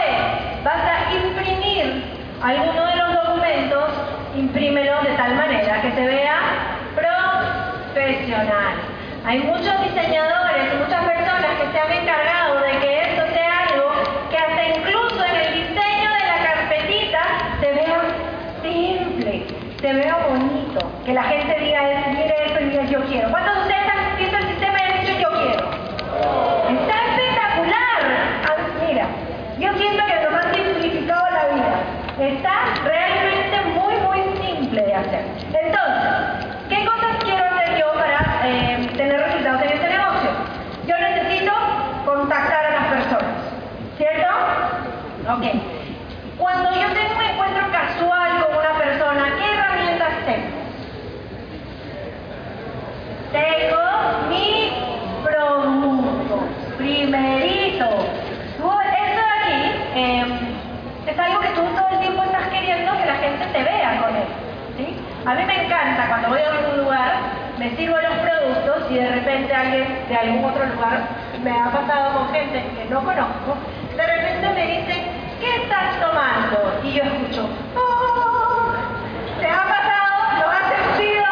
vas 0.63 0.83
a 0.83 1.13
imprimir 1.13 2.03
alguno 2.43 2.85
de 2.85 2.95
los 2.97 3.13
documentos, 3.15 3.89
imprímelo 4.35 5.01
de 5.03 5.15
tal 5.15 5.35
manera 5.35 5.81
que 5.81 5.91
se 5.93 6.05
vea 6.05 6.76
Hay 8.07 9.39
muchos 9.39 9.83
diseñadores 9.83 10.73
y 10.73 10.77
muchas 10.77 11.03
personas 11.03 11.51
que 11.59 11.71
se 11.73 11.77
han 11.77 11.91
encargado 11.91 12.61
de 12.61 12.79
que 12.79 13.01
esto 13.01 13.21
sea 13.33 13.67
algo 13.67 13.91
que 14.29 14.37
hasta 14.37 14.67
incluso 14.69 15.25
en 15.25 15.35
el 15.35 15.53
diseño 15.53 16.09
de 16.13 16.25
la 16.25 16.37
carpetita 16.41 17.21
se 17.59 17.73
vea 17.73 17.99
simple, 18.63 19.45
se 19.81 19.93
vea 19.93 20.17
bonito, 20.29 20.79
que 21.05 21.13
la 21.13 21.23
gente 21.23 21.59
diga, 21.59 21.81
mire 22.13 22.45
esto 22.45 22.61
y 22.61 22.69
diga 22.69 22.83
yo 22.85 23.01
quiero. 23.07 23.29
¿Cuántos 23.29 23.55
de 23.55 23.61
ustedes 23.63 23.89
han 23.89 24.17
visto 24.17 24.37
el 24.37 24.47
sistema 24.47 24.77
y 24.79 24.83
han 24.83 25.01
dicho 25.01 25.19
yo 25.19 25.29
quiero? 25.41 25.69
Está 26.79 26.95
espectacular. 27.09 28.01
Ah, 28.47 28.55
mira, 28.87 29.05
yo 29.59 29.73
siento 29.77 30.05
que 30.05 30.15
nos 30.23 30.45
han 30.45 30.55
simplificado 30.55 31.25
la 31.29 31.43
vida. 31.53 31.75
Está 32.19 32.53
realmente 32.85 33.61
muy, 33.75 33.95
muy 33.97 34.47
simple 34.47 34.81
de 34.81 34.93
hacer. 34.95 35.25
Entonces, 35.53 36.47
¿qué 36.69 36.85
cosas 36.85 37.17
quiero 37.23 37.45
hacer 37.45 37.77
yo 37.79 37.93
para 37.93 38.41
eh, 38.45 38.89
tener 38.97 39.19
resultados 39.21 39.61
en 39.61 39.69
este 39.69 39.87
negocio? 39.89 40.29
Yo 40.87 40.97
necesito 40.97 41.53
contactar 42.05 42.65
a 42.65 42.71
las 42.71 42.87
personas, 42.87 43.35
¿cierto? 43.97 44.27
Ok. 45.29 45.43
Cuando 46.37 46.69
yo 46.71 46.87
tengo 46.93 47.15
un 47.15 47.21
encuentro 47.23 47.71
casual 47.71 48.43
con 48.43 48.57
una 48.57 48.73
persona, 48.79 49.23
¿qué 49.37 49.53
herramientas 49.53 50.09
tengo? 50.25 50.57
Tengo 53.31 54.29
mi 54.29 54.71
producto. 55.23 56.39
Primerito. 56.77 57.85
Tú, 58.57 58.71
esto 58.71 59.21
de 59.21 59.33
aquí 59.39 59.71
eh, 59.95 60.25
es 61.07 61.19
algo 61.19 61.39
que 61.41 61.49
tú 61.49 61.61
todo 61.75 61.87
el 61.91 61.99
tiempo 61.99 62.23
estás 62.23 62.47
queriendo 62.49 62.91
que 62.97 63.05
la 63.05 63.15
gente 63.15 63.45
te 63.47 63.63
vea 63.63 64.01
con 64.01 64.15
él. 64.15 64.27
¿sí? 64.77 64.95
A 65.25 65.33
mí 65.33 65.43
me 65.43 65.65
encanta 65.65 66.07
cuando 66.07 66.29
voy 66.29 66.39
a 66.39 66.49
algún 66.49 66.77
lugar, 66.83 67.13
me 67.69 67.75
sirvo 67.75 67.97
los 67.97 68.17
productos 68.19 68.91
y 68.91 68.93
de 68.95 69.09
repente 69.09 69.53
alguien 69.53 69.87
de 70.07 70.15
algún 70.15 70.45
otro 70.45 70.65
lugar 70.67 71.01
me 71.43 71.51
ha 71.51 71.69
pasado 71.69 72.17
con 72.17 72.33
gente 72.33 72.63
que 72.63 72.85
no 72.89 73.03
conozco, 73.03 73.57
de 73.95 74.03
repente 74.07 74.49
me 74.55 74.67
dicen, 74.67 75.03
¿qué 75.41 75.63
estás 75.63 75.99
tomando? 75.99 76.79
Y 76.83 76.93
yo 76.93 77.03
escucho, 77.03 77.49
"Oh". 77.75 78.71
¿te 79.41 79.47
ha 79.47 79.63
pasado? 79.67 80.39
¿Lo 80.39 80.47
has 80.49 80.63
sentido? 80.71 81.25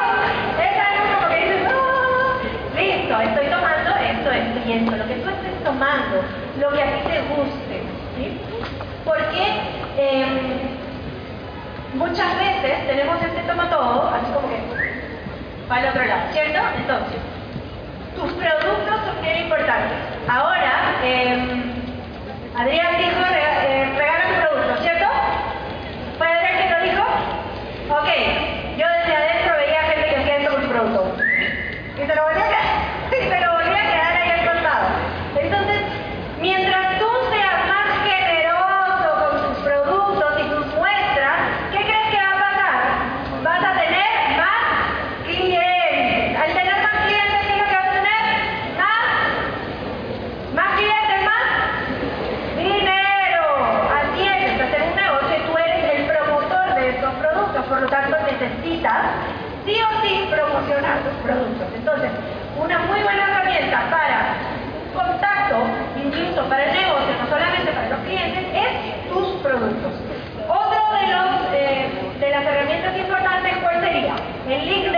Es 0.60 0.76
algo 0.76 1.04
como 1.16 1.30
que 1.30 1.40
dices, 1.40 1.72
"Oh". 1.72 2.76
listo, 2.76 3.22
estoy 3.22 3.48
tomando 3.48 3.90
esto, 3.96 4.32
esto 4.32 4.92
y 4.92 4.98
lo 4.98 5.08
que 5.08 5.16
tú 5.16 5.30
estés 5.30 5.64
tomando, 5.64 6.16
lo 6.60 6.70
que 6.72 6.84
a 6.84 6.86
ti 6.86 7.00
te 7.08 7.20
guste. 7.32 7.76
¿sí? 8.18 8.42
Porque 9.06 9.44
em, 9.98 10.60
muchas 11.94 12.38
veces 12.38 12.88
tenemos 12.88 13.22
este 13.22 13.42
toma 13.44 13.70
todo, 13.70 14.10
así 14.10 14.32
como 14.34 14.50
que 14.50 14.75
para 15.68 15.82
el 15.82 15.90
otro 15.90 16.06
lado, 16.06 16.22
¿cierto? 16.32 16.60
Entonces, 16.78 17.18
tus 18.16 18.32
productos 18.34 18.96
son 19.06 19.22
bien 19.22 19.38
importantes. 19.44 19.98
Ahora, 20.28 20.96
em, 21.04 21.64
Adrián 22.58 22.98
dijo, 22.98 23.20
eh, 23.36 23.94
regala 23.98 24.24
tu 24.28 24.36
producto, 24.42 24.82
¿cierto? 24.82 25.06
¿Fue 26.18 26.28
Adrián 26.28 26.58
quien 26.58 26.72
lo 26.72 26.80
dijo? 26.92 27.04
Ok, 27.90 28.10
yo 28.78 28.86
desde 28.88 29.16
adentro 29.16 29.56
veía 29.58 29.82
gente 29.84 30.10
que 30.10 30.16
hacía 30.18 30.38
esto 30.38 30.52
con 30.54 30.62
su 30.64 30.70
producto. 30.70 31.16
Y 31.98 32.06
se 32.06 32.16
lo 32.16 32.24
volvía 32.24 32.46
a 32.46 32.50
quedar, 32.50 32.66
y 33.12 33.30
se 33.30 33.40
lo 33.42 33.54
volvía 33.54 33.82
a 33.82 33.92
quedar 33.92 34.18
ahí 34.18 34.30
al 34.32 34.54
costado. 34.54 34.88
Entonces, 35.40 35.82
mientras 36.42 37.00
tú 37.00 37.08
seas 37.32 37.68
más 37.68 37.88
generoso 38.04 39.08
con 39.20 39.32
tus 39.54 39.64
productos 39.64 40.30
y 40.40 40.44
tus 40.50 40.66
muestras, 40.76 41.38
¿qué 41.72 41.80
crees 41.86 42.08
que 42.12 42.18
va 42.18 42.32
a 42.32 42.40
pasar? 42.40 42.82
Vas 43.44 43.64
a 43.64 43.74
tener 43.80 44.12
más 44.38 44.64
clientes. 45.26 46.40
Al 46.42 46.52
tener 46.54 46.78
más 46.84 46.98
clientes, 47.06 47.40
¿qué 47.48 47.54
es 47.54 47.60
lo 47.60 47.66
que 47.66 47.76
vas 47.76 47.88
a 47.88 47.92
tener? 47.92 48.24
Más, 48.82 49.06
más 50.54 50.70
clientes, 50.76 51.18
más 51.24 51.46
dinero. 52.58 53.44
Así 54.00 54.28
es, 54.28 54.52
estás 54.52 54.74
en 54.74 54.82
un 54.90 54.96
negocio 54.96 55.38
y 55.38 55.42
tú 55.48 55.58
eres 55.58 55.84
el 55.96 56.06
promotor 56.08 56.76
de 56.76 56.90
estos 56.90 57.14
productos, 57.16 57.66
por 57.66 57.82
lo 57.82 57.88
tanto 57.90 58.18
necesitas 58.46 59.02
sí 59.66 59.76
o 59.82 60.02
sí 60.02 60.30
promocionar 60.30 61.04
tus 61.04 61.14
productos. 61.24 61.68
Entonces, 61.74 62.12
una 62.58 62.80
muy 62.80 63.02
buena 63.02 63.24
herramienta 63.24 63.90
para 63.90 64.38
contacto, 64.94 65.58
incluso 65.98 66.48
para 66.48 66.64
el 66.66 66.74
negocio, 66.74 67.14
no 67.20 67.28
solamente 67.30 67.72
para 67.72 67.90
los 67.90 68.00
clientes, 68.00 68.44
es 68.54 69.10
tus 69.10 69.42
productos. 69.42 69.94
Otro 70.48 70.82
de 70.94 71.08
los 71.08 71.26
eh, 71.54 71.90
de 72.20 72.30
las 72.30 72.46
herramientas 72.46 72.98
importantes, 72.98 73.54
¿cuál 73.62 73.82
sería? 73.82 74.16
El 74.48 74.66
link 74.66 74.92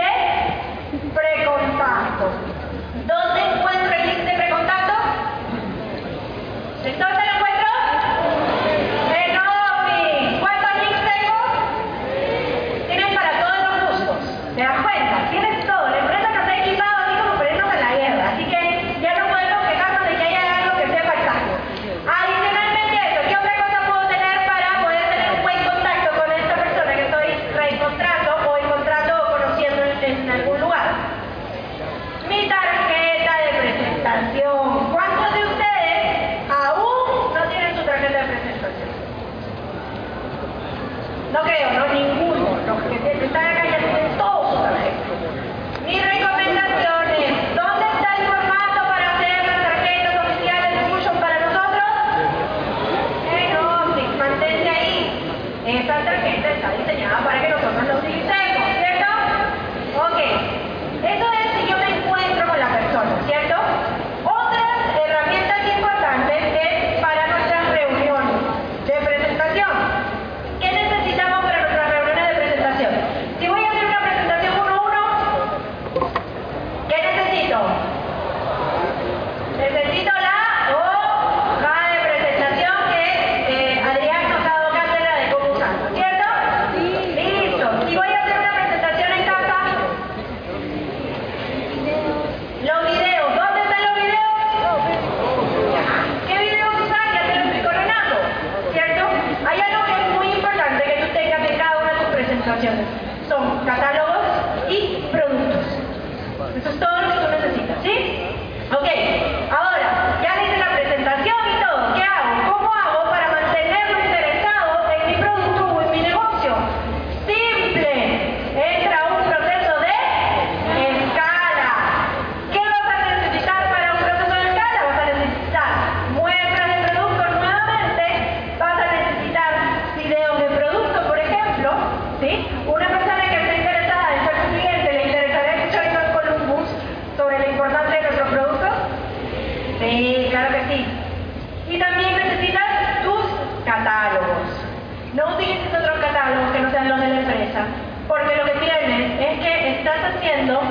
No 145.18 145.34
utilices 145.34 145.66
otros 145.74 145.98
catálogos 145.98 146.52
que 146.52 146.60
no 146.60 146.70
sean 146.70 146.88
los 146.88 147.00
de 147.00 147.08
la 147.08 147.18
empresa, 147.18 147.66
porque 148.06 148.36
lo 148.36 148.44
que 148.44 148.54
tienes 148.62 149.18
es 149.18 149.40
que 149.40 149.70
estás 149.78 149.98
haciendo 150.14 150.62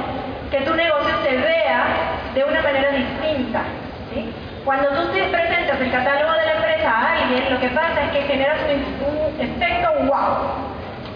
que 0.50 0.62
tu 0.62 0.74
negocio 0.74 1.14
se 1.22 1.36
vea 1.36 1.84
de 2.34 2.46
una 2.46 2.62
manera 2.62 2.92
distinta. 2.92 3.60
¿sí? 4.14 4.32
Cuando 4.64 4.88
tú 4.88 5.12
te 5.12 5.24
presentas 5.24 5.82
el 5.82 5.92
catálogo 5.92 6.32
de 6.32 6.46
la 6.46 6.54
empresa 6.54 6.90
a 6.90 7.12
alguien, 7.18 7.44
lo 7.52 7.60
que 7.60 7.68
pasa 7.76 8.06
es 8.06 8.12
que 8.12 8.22
generas 8.22 8.56
un, 8.72 8.80
un 9.04 9.42
efecto 9.42 9.90
wow. 10.08 10.40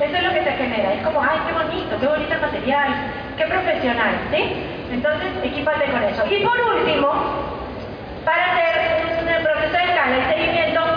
Eso 0.02 0.17
es 0.17 0.24
lo 0.24 0.34
que 0.34 0.44
se 0.44 0.52
genera. 0.52 0.94
Es 0.94 1.02
como, 1.02 1.22
ay, 1.22 1.39
qué 1.48 1.54
bonito, 1.54 2.00
qué 2.02 2.08
bonito 2.08 2.34
el 2.34 2.41
material, 2.41 2.89
qué 3.38 3.46
profesional, 3.46 4.12
¿sí? 4.34 4.44
Entonces, 4.91 5.30
equípate 5.41 5.86
con 5.86 6.04
eso. 6.04 6.26
Y 6.28 6.44
por 6.44 6.60
último, 6.60 7.08
para 8.26 8.44
hacer 8.52 9.08
un 9.22 9.44
proceso 9.44 9.78
de 9.78 9.84
escala 9.86 10.17
y 10.17 10.34
seguimiento, 10.34 10.90